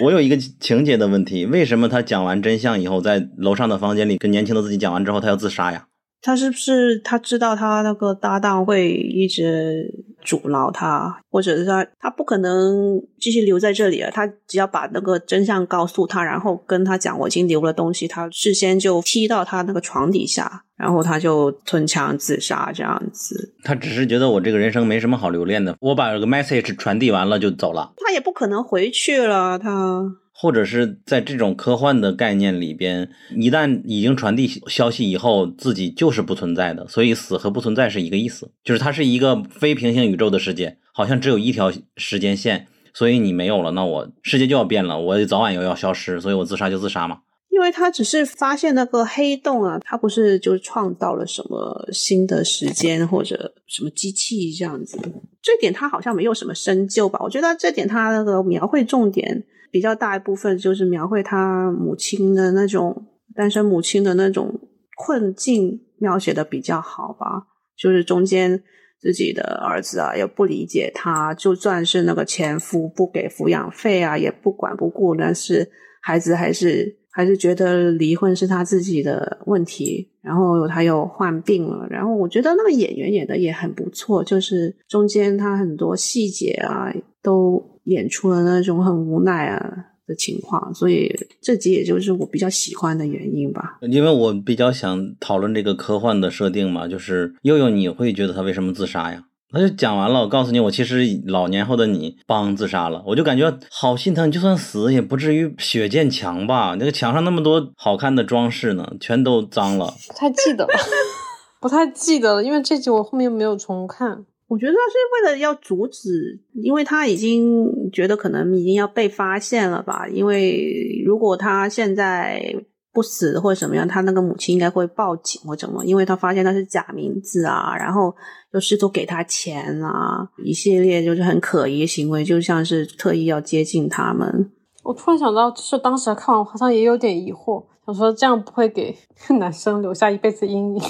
[0.00, 5.86] 我有一个情节的问题，为什么他讲完真相以后，在楼上的房间里跟年轻的自己讲完之后，他要自杀呀？
[6.26, 9.88] 他是不是他知道他那个搭档会一直
[10.24, 14.10] 阻挠他，或者是他他不可能继续留在这里了？
[14.10, 23.54] 他只要把那个真相告诉他，然后跟他讲我已经留了东西，他事先就踢到他那个床底下，然后他就吞枪自杀这样子。
[23.62, 27.92] 他只是觉得我这个人生没什么好留恋的，我把这个 message 传递完了就走了。
[28.04, 30.02] 他也不可能回去了，他。
[30.38, 47.20] 或者是在这种科幻的概念里边，一旦已经传递消息以后，自己就是不存在的，所以死和不存在是一个意思，就是它是一个非平行宇宙的世界，好像只有一条时间线，所以你没有了，那我世界就要变了，我早晚又要消失，所以我自杀就自杀嘛。
[47.48, 54.98] 因为他只是发现那个黑洞啊，他不是就创造了什么新的时间或者什么机器这样子，
[55.40, 57.18] 这点他好像没有什么深究吧？
[57.22, 59.44] 我觉得这点他那个描绘重点。
[59.70, 64.60] 比较大一部分就是描绘他母亲的那种单身母亲的那种
[64.96, 67.46] 困境，描写的比较好吧。
[67.76, 68.62] 就是中间
[68.98, 75.68] 自己的儿子啊，也不理解他，就算是那个前夫不给抚养费啊，也不管不顾，但是
[76.00, 80.12] 孩子还是还是觉得离婚是他自己的问题。
[80.22, 86.90] 然后他又患病了，然后我觉得那个演员演的也很不错，就是中间他很多细节啊
[87.22, 87.75] 都。
[87.86, 93.78] 演出了那种很无奈啊的情况，所以这集也就是我比较喜欢的原因吧。
[93.80, 99.24] 因为我比较想讨论这个科幻的设定嘛，就是悠悠，你会觉得他为什么自杀呀？
[99.48, 104.30] 他就讲完了，我告诉你，我其实老年后的你帮自杀了，我就感觉好心疼。
[104.30, 106.76] 就算死也不至于血溅墙吧？
[106.78, 109.94] 那个墙上那么多好看的装饰呢，全都脏了。
[110.08, 110.70] 不太记得了，
[111.62, 114.26] 不太记得了，因为这集我后面没有重看。
[114.48, 114.94] 我觉得他是
[115.24, 120.06] 为了要阻止，因为他已经觉得可能已经要被发现了吧。
[120.08, 122.54] 因为如果他现在
[122.92, 128.14] 不死或者什么样，他那个母亲应该会报警或怎么，因为他发现他是假名字啊，然后
[128.52, 134.52] 又试图给他钱啊，一系列就是很可疑的行为，就像是特意要接近他们。
[134.84, 138.96] 我突然想到，就是当时看完好像也有点疑惑，想说这样不会给
[139.40, 140.82] 男生留下一辈子阴影。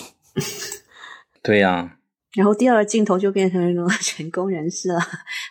[1.42, 1.95] 对呀。
[2.36, 5.00] 然后第二个镜头就变成那种 成功人士了，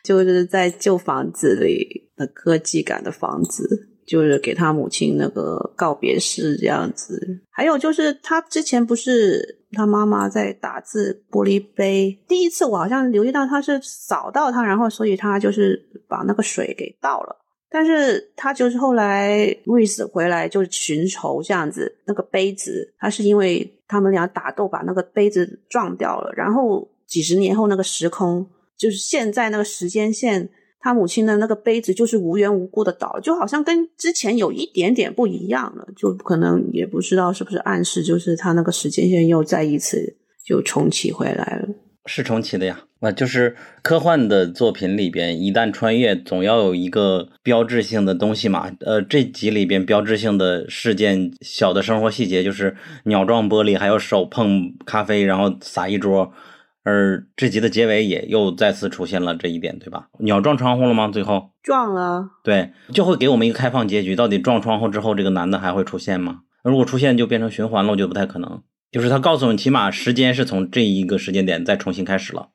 [0.04, 7.42] 就是在旧房子里的科技感的房子，就是给他母亲那个告别式这样子。
[7.50, 17.45] 还有就是他之前不是他妈妈在打字玻璃杯，第一次我好像留意到他是扫到他，然后所以他就是把那个水给倒了。
[17.76, 23.70] 但是他就是后来瑞斯回来就是寻仇这样子，那个杯子他是因为。
[23.88, 28.44] 他们俩打斗，把那个杯子撞掉了，然后几十年后那个时空，
[28.76, 30.50] 就是现在那个时间线，
[30.80, 41.70] 他母亲的那个杯子就是无缘无故的倒，就好像跟之前有一点点不一样了，就可能也不知道是不是暗示，就是他那个时间线又再一次就重启回来了。
[42.06, 48.72] 是重启的呀，啊，就是科幻的作品里边，一旦穿越，总要有一个标志性的东西嘛。
[48.82, 52.76] 呃，这集里边标志性的事件，小的生活细节就是
[53.06, 56.32] 鸟撞玻璃，还有手碰咖啡，然后洒一桌。
[56.84, 60.08] 而这集的结尾也又再次出现了这一点，对吧？
[60.20, 61.10] 鸟撞窗户了吗？
[61.12, 64.16] 最后撞了，对，就会给我们一个开放结局。
[64.16, 66.42] 到底撞窗户之后，这个男的还会出现吗？
[66.64, 68.62] 如果出现，就变成循环了，我觉得不太可能。
[68.96, 72.48] 就是他告诉你，起码时间是从这一个时间点再重新开始了。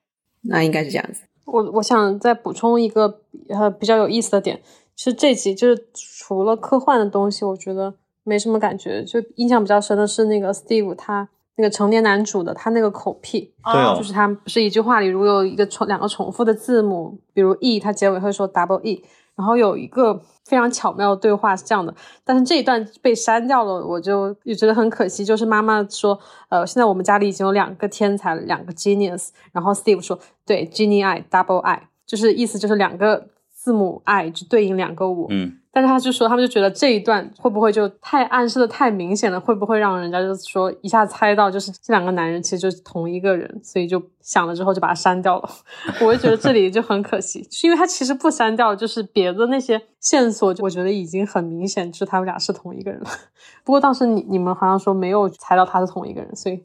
[0.44, 1.24] 那应该是这样子。
[1.44, 3.20] 我我想再补充一个
[3.50, 4.62] 呃比较有意思的点，
[4.96, 9.04] 是这集就是除了科幻的东西，我觉得没什么感觉。
[9.04, 19.04] 就印象比较深的是那个 Steve 他那个成年男主的他那个口癖，对哦就是他不是一句话里如果有一个重两个重复的字母，比如 e，他结尾会说 double e，
[19.40, 25.24] 然后有一个非常巧妙的对话是这样的，但是这一段被删掉了，我就也觉得很可惜。
[25.24, 26.20] 就是妈妈说，
[26.50, 45.48] 呃，现在我们家里已经有两个天才，两个 genius，然后 Steve 说，对，genie i double i，就是意思就是两个字母 i 就对应两个我，嗯，但是他就说，他们就觉得这一段会不会就太暗示的太明显了，会不会让人家就说一下猜到就是这两个男人其实就是同一个人，所以就想了之后就把它删掉了。
[46.02, 53.06] 我就觉得这里就很可惜，是因为他其实不删掉，就是别的那些线索，我觉得已经很明显，就是他们俩是同一个人了。
[53.64, 56.64] 不过当时你你们好像说没有猜到他是同一个人，所以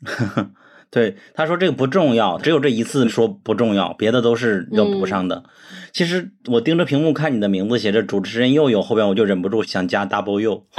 [0.90, 5.44] 对，他说这个不重要，只有这一次说不重要，别的都是要补上的。
[5.92, 10.64] 其实我盯着屏幕看你的名字写着主持人佑佑，后边我就忍不住想加 double 佑。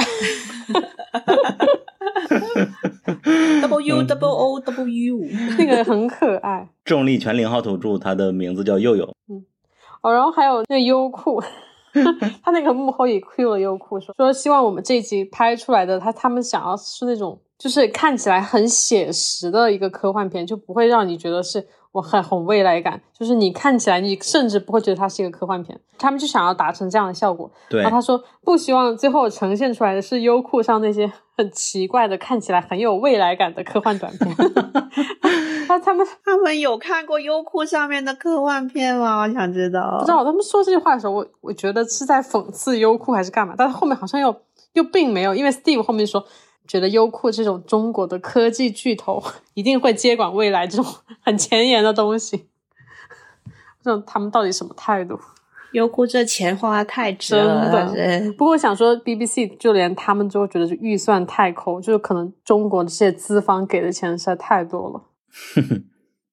[3.62, 5.20] double U double O double U，
[5.58, 6.70] 那个很可爱。
[6.86, 9.14] 重力全零号土著，他的名字叫佑佑。
[10.02, 11.42] 哦，然后还有那个优酷，
[12.44, 27.50] 他那个幕后也 Q 了优酷，说说希望我们这一集拍出来的，他他们想要是那种就是看起来很写实的一个科幻片，就不会让你觉得是我很很未来感，就是你看起来你甚至不会觉得它是一个科幻片，他们就想要达成这样的效果。
[27.70, 34.36] 对然后他说不希望最后呈现出来的是优酷上那些很奇怪的、看起来很有未来感的科幻短片。
[35.68, 39.22] 他他们他们有看过优酷上面的科幻片吗？
[39.24, 39.98] 我想知道。
[40.00, 43.54] 不知道他们说这句话的时候，我我觉得是在讽刺优酷还是干嘛？
[43.58, 44.34] 但是后面好像又
[44.74, 46.24] 又并没有，因为 Steve 后面说，
[46.68, 50.86] 觉得优酷这种中国的科技巨头一定会接管未来这种
[51.22, 52.38] 很前沿的东西。
[52.38, 55.20] 不知道他们到底什么态度？
[55.74, 65.04] 优酷这钱花太值了，真的不过我想说，BBC 就连他们都觉得这预算太抠，就是可能中国的这些资方给的钱实在太多了。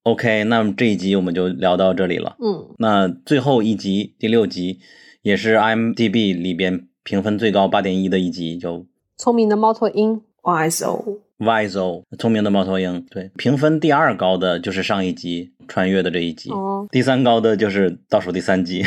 [0.04, 2.36] OK，那么这一集我们就聊到这里了。
[2.40, 4.78] 嗯，那最后一集第六集
[5.22, 8.84] 也是 IMDB 里边评分最高八点一的一集，叫
[9.16, 11.18] 聪明的猫头鹰，YSO。
[11.38, 13.04] Wise 聪明的猫头鹰。
[13.10, 18.84] 对，评分第二高的就是上一集穿越的这一集，哦，第三高的就是倒数第三集，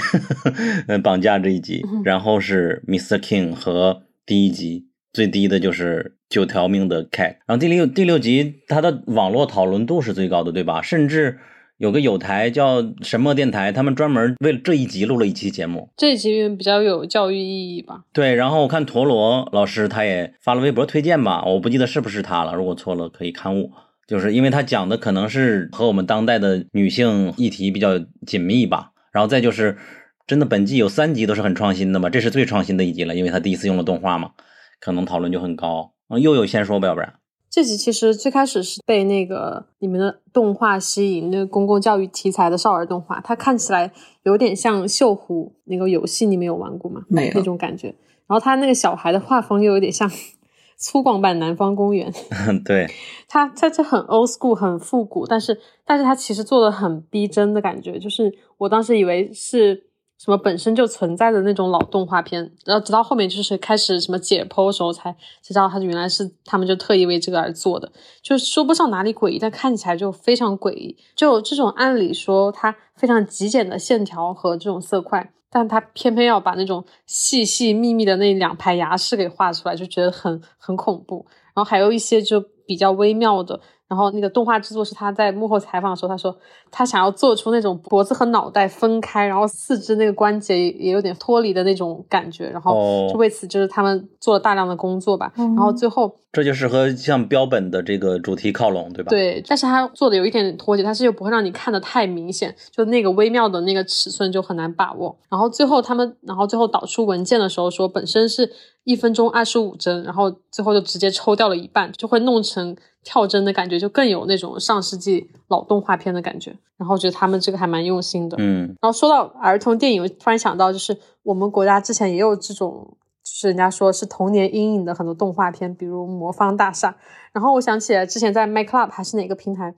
[0.88, 3.20] 呃， 绑架这一集，然后是 Mr.
[3.20, 7.36] King 和第一集，最低的就是九条命的 Cat。
[7.46, 10.82] 然后第六第六集它的网络讨论度是最高的，对吧？
[10.82, 11.40] 甚至
[11.78, 15.90] 有个有台叫什么电台，他们专门为了这一集录了一期节目。
[15.96, 18.04] 这一集比较有教育意义吧。
[18.12, 23.72] 对，然后我看陀螺老师他也发了微博推荐吧，我不记得是不是他了，如果错了可以刊物。
[24.08, 29.78] 就是因为他讲的可能是和我们当代的女性议题比较紧密吧，然后再就是
[30.26, 34.32] 真的本季有三集都是很创新的嘛，这是最创新的一集了，因为他第一次用了动画嘛，
[34.80, 35.92] 可能讨论就很高。
[36.08, 37.16] 啊，又有先说吧，要不然
[37.50, 43.91] 这集其实最开始是被那个里面的动画吸引，那个公共教育题材的少儿动画，它看起来
[44.24, 47.02] 有点像锈湖那个游戏，你们有玩过吗？
[47.08, 47.88] 没有那种感觉。
[48.28, 50.12] 然后他那个小孩的画风又有点像
[50.78, 52.12] 粗犷版《南方公园》，
[52.64, 52.86] 对，
[53.28, 59.87] 它它这很 old school，很复古，但是但是他其实做的很逼真的感觉，就是我当时以为是
[60.18, 65.18] 什么本身就存在的那种老动画片，然后直到后面就是开始什么解剖的时候才才
[65.49, 67.91] 知道它原来是他们就特意为这个而做的，
[68.22, 70.98] 就说不上哪里诡异，但看起来就非常诡异。
[71.15, 75.34] 就这种按理说它非常极简的线条和这种色块。
[75.49, 81.26] 但它偏偏要把那种细细密密的那两排牙齿给画出来，就觉得很很恐怖。
[81.56, 86.38] 然后还有一些就比较微妙的然后那个动画制作是他在幕后采访的时候，他说
[86.69, 99.09] 他想要做出那种脖子和脑袋分开，然后四肢那个关节也有点脱离的那种感觉，然后就为此就是他们做了大量的工作吧，然后最后这就是和像标本的这个主题靠拢，对吧？
[99.09, 105.18] 对，但是他做的有一点点脱节，但是又不会让你看的太明显，就那个微妙的那个尺寸就很难把握。
[105.30, 108.51] 然后最后他们，然后最后导出文件的时候说，本身是
[108.84, 112.76] 一分钟二十五帧，然后最后就直接抽掉了一半，就会弄成。
[113.08, 118.36] 跳帧的感觉就更有那种上世纪老动画片的感觉，然后觉得他们这个还蛮用心的。
[118.38, 122.86] 嗯，然后说到儿童电影，我突然想到，就是我们国家之前也有这种，
[123.24, 126.92] 就是人家说是童年阴影的很多动画片，比如《魔方大厦》。
[127.32, 129.74] 然后我想起来之前在 MyClub 还是哪个平台，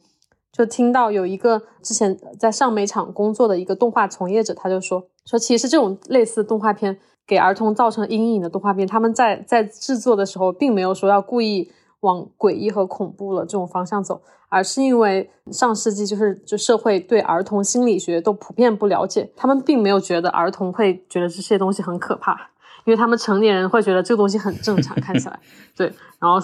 [0.52, 6.98] 就听到有一个之前在上美厂工作的一个动画从业者，他就说说其实这种类似动画片
[7.28, 11.72] 给儿童造成阴影的动画片，他们在在制作的时候并没有说要故意。
[12.02, 22.52] 往诡异和恐怖了这种方向走，而是因为上世纪就是就社会对儿童心理学都普遍不了解，他们并没有觉得儿童会觉得这些东西很可怕。
[22.86, 25.40] 因为他们成年人会觉得这个东西很正常，看起来，
[25.76, 25.86] 对，
[26.20, 26.40] 然后，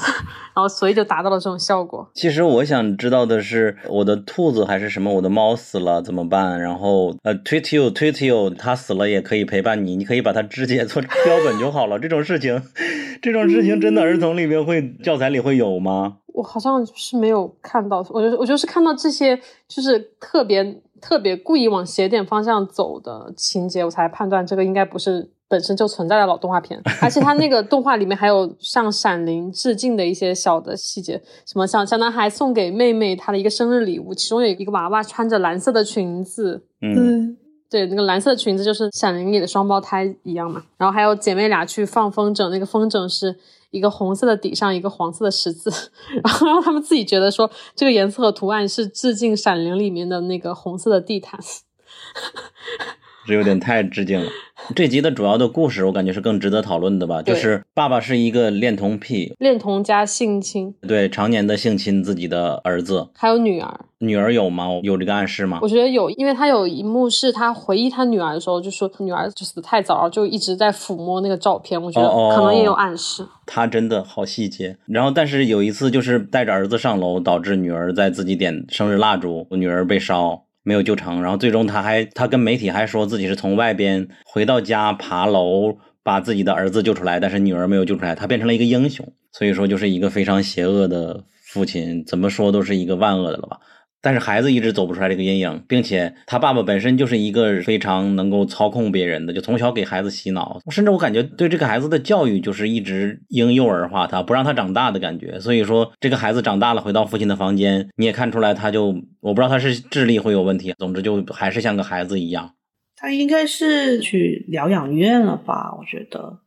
[0.53, 2.07] 然后所以就达到了这种效果。
[2.13, 6.61] 其实我想知道的是，我的兔子还是什么，我的猫死了怎么办？
[6.61, 11.11] 然后，呃，Tweet you，Tweet you，它死了也可以陪伴你，你可以把它肢解做标
[11.45, 11.97] 本就好了。
[11.97, 12.61] 这种事情，
[13.21, 16.17] 这种事情真的儿童里面会教材里会有吗？
[16.33, 25.31] 我好像是没有看到，我就我就是看到这些就是特别特别故意往邪点方向走的情节，我才判断这个应该不是。
[25.47, 37.37] 本身就存在的老动画片，而且它那个动画里面还有向《闪灵》致敬的一些小的细节，什么像小男孩送给妹妹他的一个生日礼物，其中有一个娃娃穿着蓝色的裙子，嗯，
[37.69, 40.63] 对，那个蓝色的裙子就是《闪灵》里的双胞胎一样嘛。
[40.77, 43.35] 然后还有姐妹俩去放风筝，那个风筝是
[43.69, 45.69] 一个红色的底上一个黄色的十字，
[46.23, 51.39] 然后让他们自己觉得说这个颜色和图案是致敬《闪灵》里面的那个红色的地毯。
[53.25, 54.29] 这有点太致敬了。
[54.75, 57.21] 这集的主要的故事，我感觉是更值得讨论的吧。
[57.21, 63.79] 就是爸爸是一个恋童癖，恋童加性侵，对，常年的性侵自己的儿子，还有女儿。
[63.99, 64.67] 女儿有吗？
[64.83, 65.59] 有这个暗示吗？
[65.61, 71.81] 我觉得有，因为他有一幕是他回忆他女儿的时候，就说女儿就死的太早，然后就一直在抚摸那个照片。
[71.81, 73.25] 我觉得可能也有暗示。
[73.45, 74.77] 他真的好细节。
[74.85, 80.44] 然后，但是有一次就是带着儿子上楼，导致女儿在自己点生日蜡烛，女儿被烧。
[80.65, 93.59] 没有救成，然后最终他还他跟媒体还说自己是从外边回到家爬楼把自己的儿子救出来，但是女儿没有救出来，他变成了一个英雄，所以说就是一个非常邪恶的父亲，怎么说都是一个万恶的了吧。
[94.05, 105.39] 但是孩子一直走不出来这个阴影，并且他爸爸本身就是一个非常能够操控别人的，就从小给孩子洗脑，甚至我感觉对这个孩子的教育就是一直婴幼儿化他，不让他长大的感觉。
[105.39, 112.51] 所以说这个孩子长大了回到父亲的房间，你也看出来他就我不知道他是智力会有问题，总之就还是像个孩子一样。
[112.95, 115.75] 他应该是去疗养院了吧？
[115.79, 116.41] 我觉得，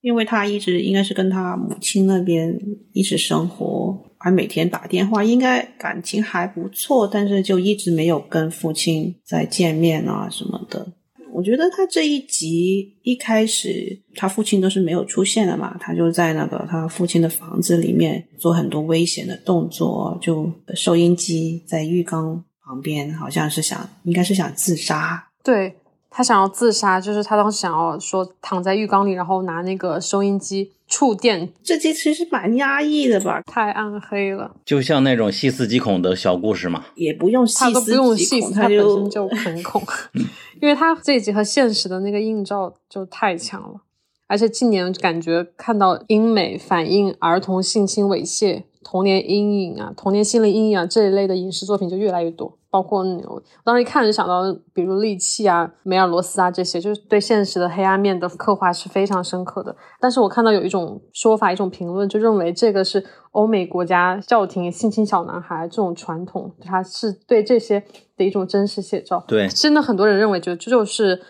[0.00, 2.56] 因为他一直应该是跟他母亲那边
[2.92, 4.09] 一直生活。
[4.22, 10.86] 还每天打电话，应该感情还不错，但是就一直没有跟父亲再见面啊什么的。
[11.32, 25.28] 我觉得他这一集一开始，他父亲都是没有出现的嘛，他就在那个他父亲的房子里面做很多危险的动作，就收音机在浴缸旁边，好像是想，应该是想自杀。
[25.42, 25.74] 对
[26.10, 30.72] 他想要自杀，就是他当时想要说躺在浴缸里，然后拿那个收音机。
[30.90, 33.40] 触电，这集其实蛮压抑的吧？
[33.46, 36.84] 太暗黑了，就像那种细思极恐的小故事嘛。
[36.96, 39.80] 也不用细思极恐，它本身就很恐，
[40.60, 43.82] 因为它这一集和现实的那个映照就太强了。
[44.26, 52.58] 而且近年感觉看到英美反映儿童性侵猥亵、童年阴影啊、童年心理阴影啊这一类的影视作品就越来越多。
[52.70, 54.42] 包括我当时一看就想到，
[54.72, 59.74] 比如利器啊、梅尔罗斯啊这些，就是对现实的黑暗面的刻画是非常深刻的。
[59.98, 67.82] 但是我看到有一种说法、一种评论，就认为这个是欧美国家教廷性侵小男孩这种传统，它是对这些
[68.16, 69.24] 的一种真实写照。
[69.26, 71.20] 对，真的很多人认为，觉得这就是。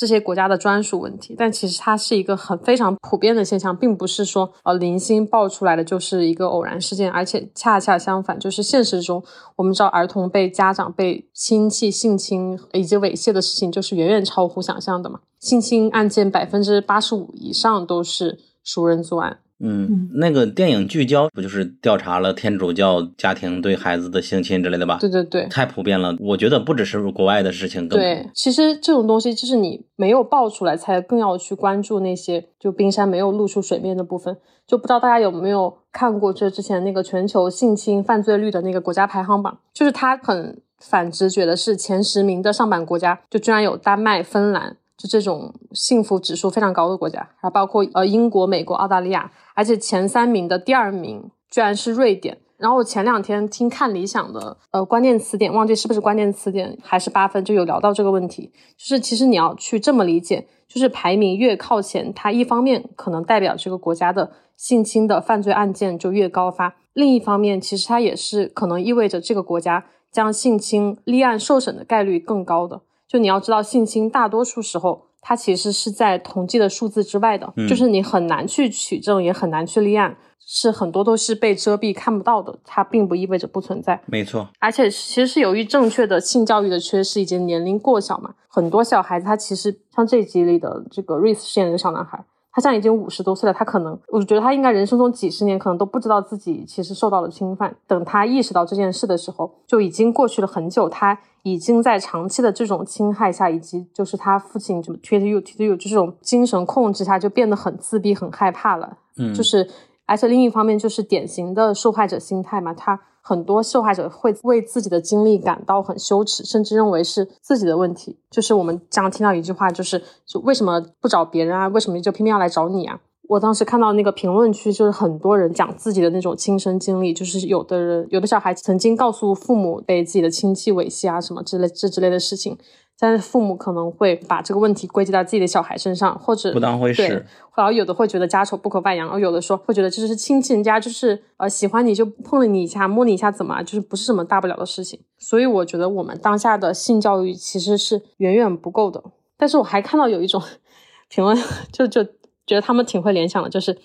[0.00, 9.22] 这些国家的专属问题，但其实它是一个很非常普遍的现象，并不是说呃零星爆出来的就是一个偶然事件，而且恰恰相反，就是现实中
[9.56, 15.20] 我们知道儿童被家长被亲戚性侵以及猥亵的事情，就是远远超乎想象的嘛。
[15.38, 19.40] 性侵案件百分之八十五以上都是熟人作案。
[19.62, 24.96] 嗯，那个电影聚焦不就是调查了天主教家庭对孩子的性侵之类的吧？
[24.98, 26.16] 对对对，太普遍了。
[26.18, 34.36] 我觉得不只是国外的事情，对，其实这种东西就是你没有爆出来，才更要去关注那些就冰山没有露出水面的部分。
[34.66, 52.36] 就不知道大家有没有看过这之前那个全球性侵犯罪率的那个国家排行榜，就是他很反直觉的是前十名的上榜国家就居然有丹麦、芬兰，就这种幸福指数非常高的国家，然后包括呃英国、美国、澳大利亚，而且前三名的第二名居然是瑞典。
[52.58, 72.82] 然后我前两天听看理想的呃关键词典，忘记是不是关键词典还是八分，就有聊到这个问题，就是其实你要去这么理解，就是排名越靠前，它一方面可能代表这个国家的性侵的犯罪案件就越高发，另一方面其实它也是可能意味着这个国家将性侵立案受审的概率更高的。
[73.10, 80.16] 就你要知道，性侵大多数时候它其实是在统计的数字之外的，就是你很难去取证，也很难去立案。
[80.52, 84.00] 是很多都是被遮蔽看不到的，它并不意味着不存在。
[84.06, 97.74] 没错，而且其实是由于正确的性教育的缺失以及年龄过小嘛，很多小孩子他其实像这集里的这个瑞斯饰演的小男孩，他现在已经五十多岁了，他可能我觉得他应该人生中几十年可能都不知道自己其实受到了侵犯。
[97.86, 108.98] 等他意识到这件事的时候，就已经过去了很久，他已经在长期的这种侵害下，以及就是他父亲怎么 treat you treat you 就这种精神控制下，就变得很自闭、很害怕了。
[109.16, 109.68] 嗯，就是。
[110.06, 118.18] 而且另一方面就是典型的受害者心态嘛，他很多受害者会为自己的经历感到很羞耻，甚至认为是自己的问题。
[118.30, 121.68] 就是我们经常听到一句话，就是就为什么不找别人啊？
[121.68, 123.00] 为什么就偏偏要来找你啊？
[123.28, 132.58] 我当时看到那个评论区，就是很多人讲自己的那种亲身经历，就是有的人有的小孩曾经告诉父母被自己的亲戚猥亵啊什么之类这之类的事情。
[133.00, 137.24] 但是父母可能会把这个问题归结到自己的小孩身上，或者不当回事。
[137.56, 145.00] 然后有的会觉得家丑不可外扬，而有的说会觉得这是亲戚人家就是呃喜欢你就碰了你一下摸你一下怎么就是不是什么大不了的事情。
[145.18, 149.02] 所以我觉得我们当下的性教育其实是远远不够的。
[149.36, 150.42] 但是我还看到有一种
[151.08, 151.36] 评论，
[151.72, 152.04] 就就
[152.46, 153.78] 觉得他们挺会联想的，就是。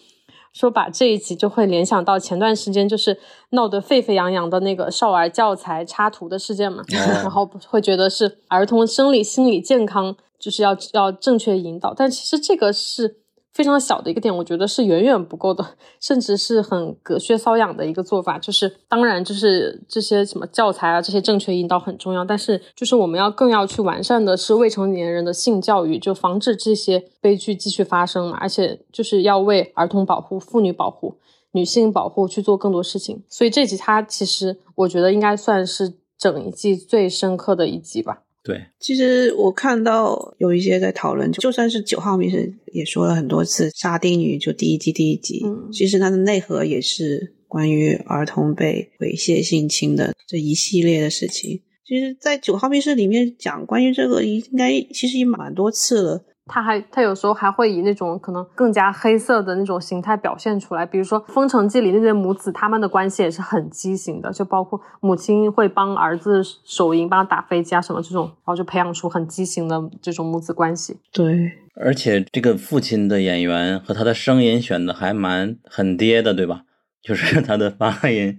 [0.56, 3.19] 说把这一集就会联想到前段时间就是
[3.49, 13.24] 闹得沸沸扬扬的那个少儿教材插图的事件嘛，然后会觉得是儿童生理心理健康就是要要正确引导，但其实这个是。
[13.56, 15.65] 非常小的一个点，我觉得是远远不够的，
[16.02, 18.38] 甚至是很隔靴搔痒的一个做法。
[18.38, 28.38] 就是当然，就是这些什么教材啊，这些正确引导很重要，但是就是我们要更要去完善的是未成年人的性教育，就防止这些悲剧继续发生嘛。
[28.41, 31.15] 而且就是要为儿童保护、妇女保护、
[31.53, 33.23] 女性保护去做更多事情。
[33.30, 38.23] 所以这集它其实我觉得应该算是整一季最深刻的一集吧。
[38.45, 45.43] 对，其实我看到有一些在讨论，就算是九号密室也说了很多次，沙丁鱼就第一季第一集，
[45.73, 51.63] 其实它的内核也是关于儿童被猥亵性侵的这一系列的事情。
[51.88, 56.26] 其实，在九号密室里面讲关于这个，应该其实也蛮多次了。
[56.47, 70.97] 他还他有时候还会以那种可能更加黑色的那种形态表现出来，比如说《封城记》里那对母子，他们的关系也是很畸形的，就包括母亲会帮儿子手淫、帮他打飞机啊什么这种，然后就培养出很畸形的这种母子关系。
[71.11, 76.61] 对，而且这个父亲的演员和他的声音选的还蛮很爹的，对吧？
[77.01, 78.38] 就是他的发音，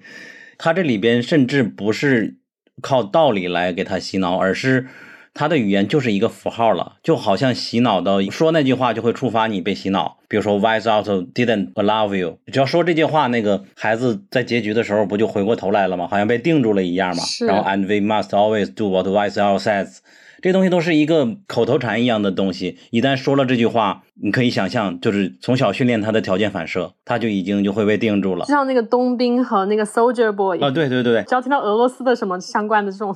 [0.57, 2.37] 他这里边甚至不是
[2.81, 4.87] 靠道理来给他洗脑，而是。
[5.37, 10.17] 他的语言就是一个符号了，就好像洗脑的说那句话就会触发你被洗脑。
[10.29, 16.09] 比如说，Wise out didn't love you，只要说这句话，那个孩子在结局的时候不就回过头来了吗？
[16.11, 17.23] 好像被定住了一样嘛。
[17.47, 19.99] 然后，And we must always do what Wise out says，
[20.41, 22.79] 这东西都是一个口头禅一样的东西。
[22.91, 28.47] 一旦说了这句话，你可以想象，就是从小训练他的条件反射，他就已经就会被定住了。
[28.47, 33.15] 就像那个冬兵和那个 Soldier Boy 啊，对对对，只要听到俄罗斯的什么相关的这种。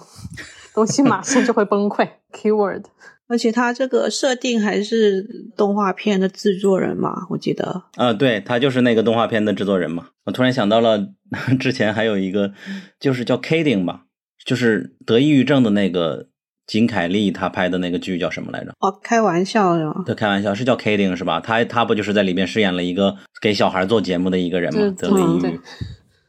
[0.74, 2.08] 东西马上就会崩溃。
[2.32, 2.84] Keyword，
[3.26, 7.84] 而且他这个设定还是动画片的制作人嘛，我记得。
[7.96, 10.10] 啊，对他就是那个动画片的制作人嘛。
[10.26, 11.08] 我突然想到了，
[11.58, 12.52] 之前还有一个，
[13.00, 14.02] 就是叫 Kidding 吧，
[14.44, 16.28] 就是得抑郁症的那个
[16.68, 18.72] 金凯利他拍的那个剧叫什么来着？
[18.78, 20.04] 哦，开玩笑是吗？
[20.06, 21.40] 对，开玩笑是叫 Kidding 是吧？
[21.40, 24.94] 他他不就是在里边饰演了一个给小孩做节目的一个人吗？
[24.96, 25.60] 得了抑郁。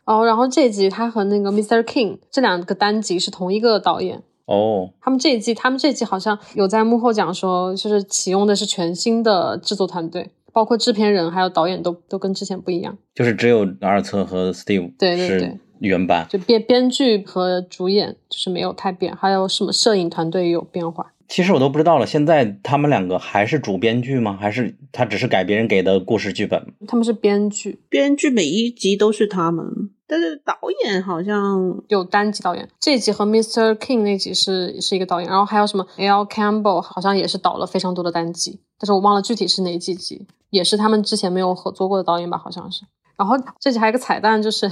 [0.05, 1.84] 哦，然后这集他和那个 Mr.
[1.84, 4.23] King 这两个单集是同一个导演。
[4.52, 15.57] 哦，他们这一季，他们这一季好像有在幕后讲说，就是启用的是全新的制作团队，包括制片人还有导演都都跟之前不一样，就是只有阿尔策和 Steve 对对对。
[15.80, 21.11] 原版，就编编剧和主演就是没有太变，还有什么摄影团队也有变化。
[21.31, 24.37] 其实我都不知道了，现在他们两个还是主编剧吗？
[24.37, 26.73] 还是他只是改别人给的故事剧本？
[26.85, 29.65] 他们是编剧，编剧每一集都是他们。
[30.05, 30.53] 但是导
[30.83, 33.73] 演好像有单集导演，这集和 Mr.
[33.75, 42.83] King 那集是是一个导演，然后还有什么 L Campbell 好像也是导了非常多的单集，但是我忘了具体是哪几集，也是他们之前没有合作过的导演吧，好像是。
[43.15, 44.69] 然后这集还有个彩蛋，就是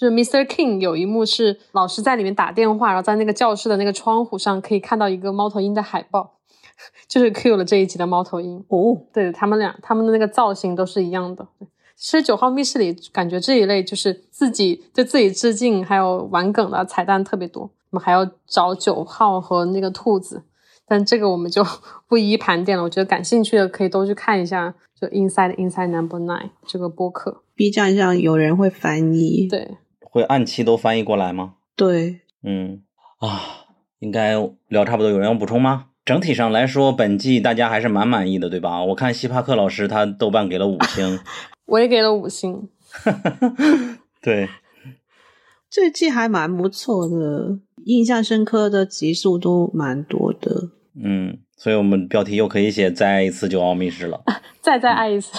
[0.00, 0.46] 就是 Mr.
[0.46, 6.38] King 有一幕是老师在里面打电话，然后在那个教室的那个窗户上可以看到一个猫头鹰的海报，
[7.06, 8.64] 就是 Q 了这一集的猫头鹰。
[8.68, 11.46] 哦，对他们俩，他们的那个造型都是一样的。
[11.96, 17.64] 其实九号密室里感觉这一类就是自己对自己致敬，还有玩梗的彩蛋特别多。
[17.90, 20.44] 我们还要找九号和那个兔子，
[20.88, 21.62] 但这个我们就
[22.08, 22.82] 不一一盘点了。
[22.84, 27.42] 我觉得感兴趣的可以都去看一下，就 Inside Inside Number Nine 这个播客。
[27.54, 29.76] B 站上有人会翻译，对，
[30.10, 31.54] 会按期都翻译过来吗？
[31.76, 32.82] 对，嗯
[33.20, 33.66] 啊，
[34.00, 34.34] 应该
[34.68, 35.86] 聊差不多，有人要补充吗？
[36.04, 38.82] 整体上来说，本季大家还是蛮满意的，对吧？
[38.84, 41.20] 我看希帕克老师他豆瓣给了五星，
[41.66, 42.68] 我也给了五星。
[44.20, 44.48] 对，
[45.70, 50.70] 这季还蛮不错的，印象深刻的集数都蛮多的。
[51.02, 54.20] 嗯，所以我们标题又可以写再 爱一次九奥秘室了
[54.60, 55.30] 再再爱一次，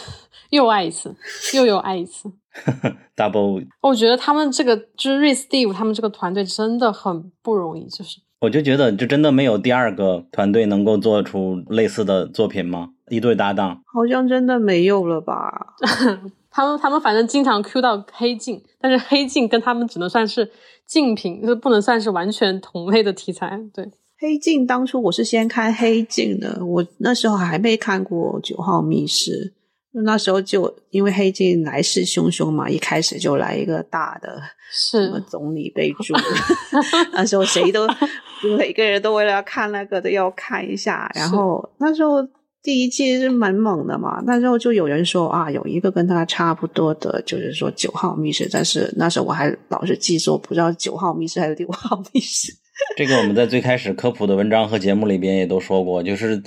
[0.51, 1.13] 又爱一次，
[1.55, 2.31] 又又爱一次。
[3.17, 3.65] double。
[3.81, 12.89] 我觉得他们这个就是 r e Steve 他们这个团队真的很不容易，就是我就觉得，就真的没有第二个团队能够做出类似的作品吗？
[13.09, 15.75] 一对搭档，好像真的没有了吧？
[16.49, 20.51] 他们他们反正经常 Q 到黑镜，但是黑镜跟他们只能算是
[20.85, 23.57] 竞品，就是不能算是完全同类的题材。
[23.73, 29.53] 对，黑镜当初我是先看黑镜的，我那时候还没看过九号密室，
[30.03, 34.41] 那时候就因为黑镜来势汹汹嘛，一开始就来一个大的
[34.71, 36.13] 什么是总理被 逐，
[37.13, 37.87] 那时候谁都
[38.57, 42.27] 每个人都为了要看那个都要看一下，然后那时候。
[42.63, 52.53] 第一季是蛮猛的嘛，那时候就有人说啊，有一个跟他差不多的，就是说九号密室，但是那时候我还老是记错，不知道九号密室还是六号密室。
[52.95, 56.39] 这个我们在最开始科普的文章和节目里边也都说过，就是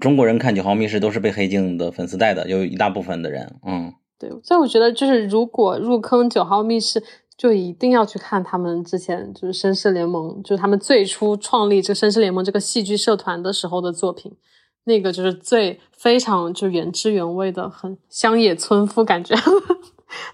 [0.00, 7.02] 中国人看九号密室都是被黑镜的粉丝带的，有一大部分的人，嗯，对，所以我觉得就是如果入坑九号密室，
[7.36, 14.36] 就一定要去看他们之前就是绅士联盟，就是他们最初创立这绅士联盟这个戏剧社团的时候的作品。
[14.86, 19.34] 那个就是最非常就原汁原味的，很乡野村夫感觉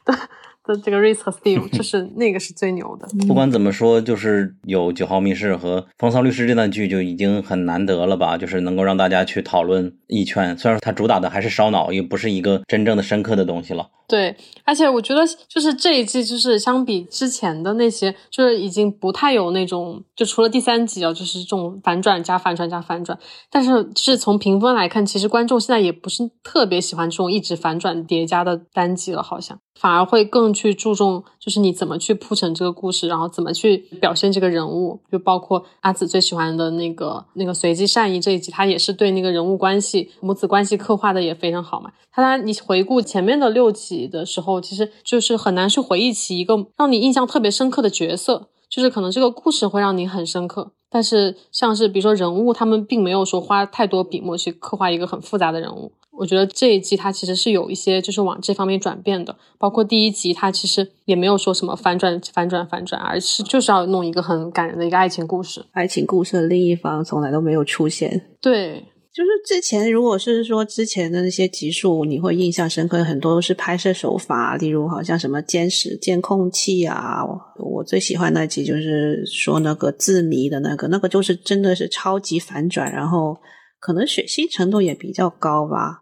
[0.04, 0.12] 的
[0.74, 3.08] 的这个 Reese 和 Steve，就是那个是最牛的。
[3.26, 10.56] 不管怎么说，就是有九号密室和风骚律师这段剧就已经很难得了吧，就是能够让大家去讨论一圈。
[10.56, 13.88] 虽然说它主打的还是烧脑，也不是一个真正的深刻的东西了。
[14.08, 14.34] 对，
[14.64, 23.16] 而且我觉得就是这一季，就是相比之前的那些，就是已经不太有那种，就除了第三集啊，就是这种反转加反转加反转。
[23.48, 41.90] 但是是从评分来看，其实观众现在也不是特别喜欢这种一直反转叠加的单集了，好像反而会更去注重，就是你怎么去铺陈这个故事，然后怎么去表现这个人物，就包括阿紫最喜欢的那个那个随机善意这一集，他也是对那个人物关系、母子关系刻画的也非常好嘛。
[42.12, 55.92] 他你回顾前面的六集的时候，其实就是很难去回忆起一个让你印象特别深刻的角色，就是可能这个故事会让你很深刻，但是像是比如说人物，他们并没有说花太多笔墨去刻画一个很复杂的人物。
[56.20, 65.64] 我觉得这一季它其实是有一些就是往这方面转变的，包括第一集它其实也没有说什么反转、反转、反转，而是就是要弄一个很感人的一个爱情故事。
[65.72, 68.28] 爱情故事的另一方从来都没有出现。
[68.38, 68.84] 对，
[69.14, 77.24] 就是之前，如果是说之前的那些集数，你会印象深刻，很多都是拍摄手法，例如好像什么监视监控器啊。
[77.56, 83.38] 我最喜欢那集就是说那个字谜的那个，那个就是真的是超级反转，然后
[83.78, 85.99] 可能血腥程度也比较高吧，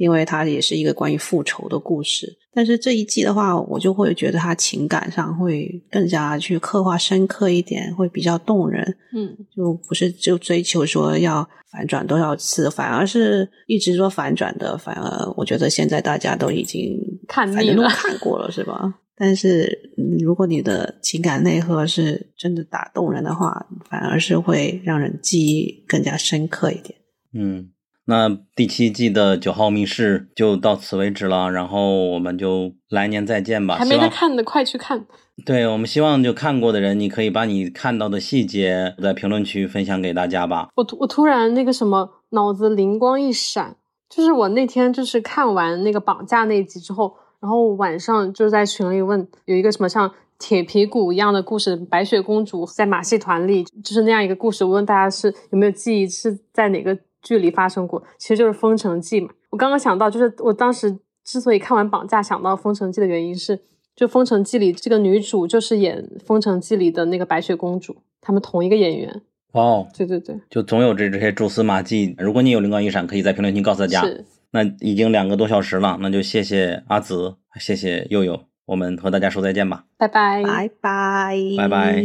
[0.00, 2.26] 因为它也是一个关于复仇的故事。
[2.54, 8.82] 但是这一季的话，我就会觉得它情感上会更加去刻画深刻一点，会比较动人。
[9.14, 16.98] 嗯，就不是就追求说要反转多少次，反而是一直说反转的，反而我觉得现在大家都已经
[17.28, 17.94] 看反正都腻了。
[17.94, 18.94] 看过了， 是吧？
[19.16, 26.98] 但是嗯如果你的情感内核是真的打动人的话，反而是会让人记忆更加深刻一点。
[27.34, 27.68] 嗯，
[28.10, 33.76] 那第七季的九号密室就到此为止了，然后我们就来年再见吧。
[33.76, 35.06] 还没在希望看的快去看。
[35.46, 40.70] 对我们希望就看过的人，你可以把你看到的细节在评论区分享给大家吧。
[40.74, 43.76] 我突我突然那个什么脑子灵光一闪，
[44.08, 59.32] 就是我那天就是看完那个绑架那一集之后，然后晚上就是在群里问有一个什么像铁皮鼓一样的故事，白雪公主在马戏团里就是那样一个故事，我问大家是有没有记忆是在哪个剧里发生过，其实就是《封城记》嘛。
[59.50, 63.60] 我刚刚想到，就是我当时之所以看完绑架想到《封城记》的原因是。
[63.96, 69.20] 就《封城记》里这个女主就是演《封城记》里的那个白雪公主，他们同一个演员。
[69.52, 72.14] 哇哦，对对对，就总有这这些蛛丝马迹。
[72.16, 74.00] 如果你有灵光一闪，可以在评论区告诉大家。
[74.02, 74.24] 是。
[74.52, 78.40] 那已经两个多小时了，那就谢谢阿紫，谢谢佑佑。
[78.64, 82.04] 我们和大家说再见吧，拜拜，拜拜，拜拜。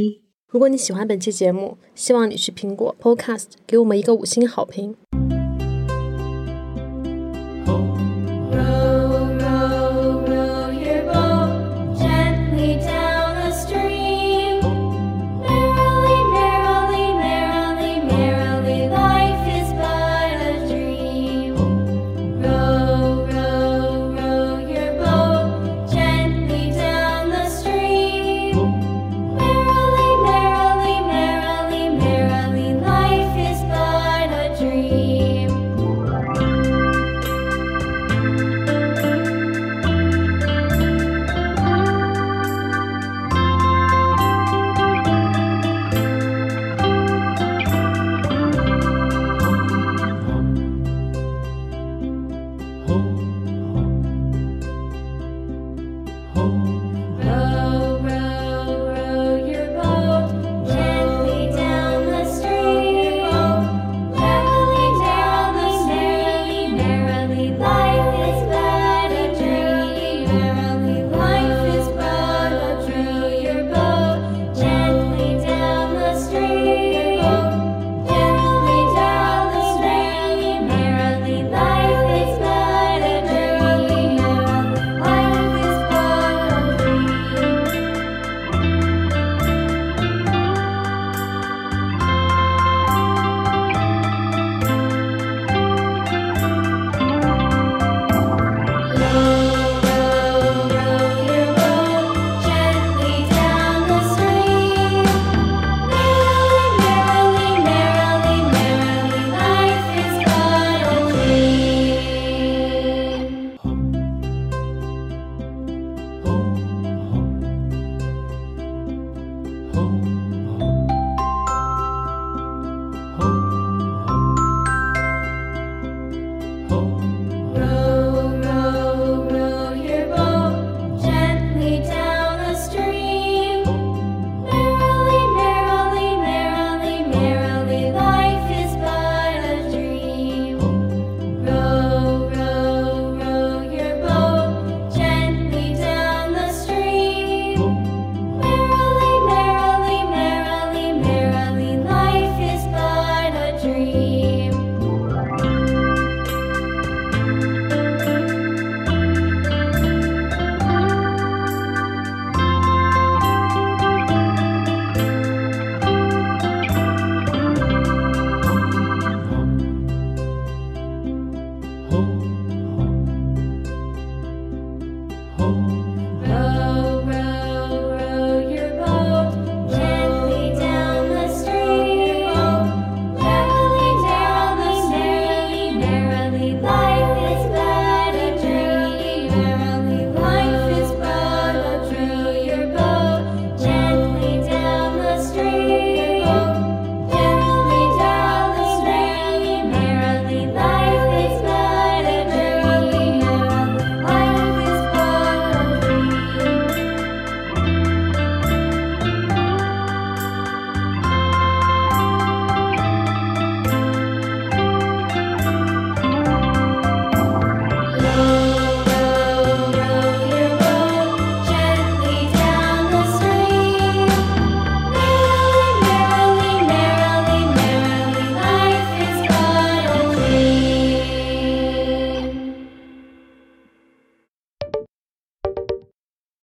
[0.50, 4.96] 如果你喜欢本期节目，希望你去苹果 Podcast 给我们一个五星好评。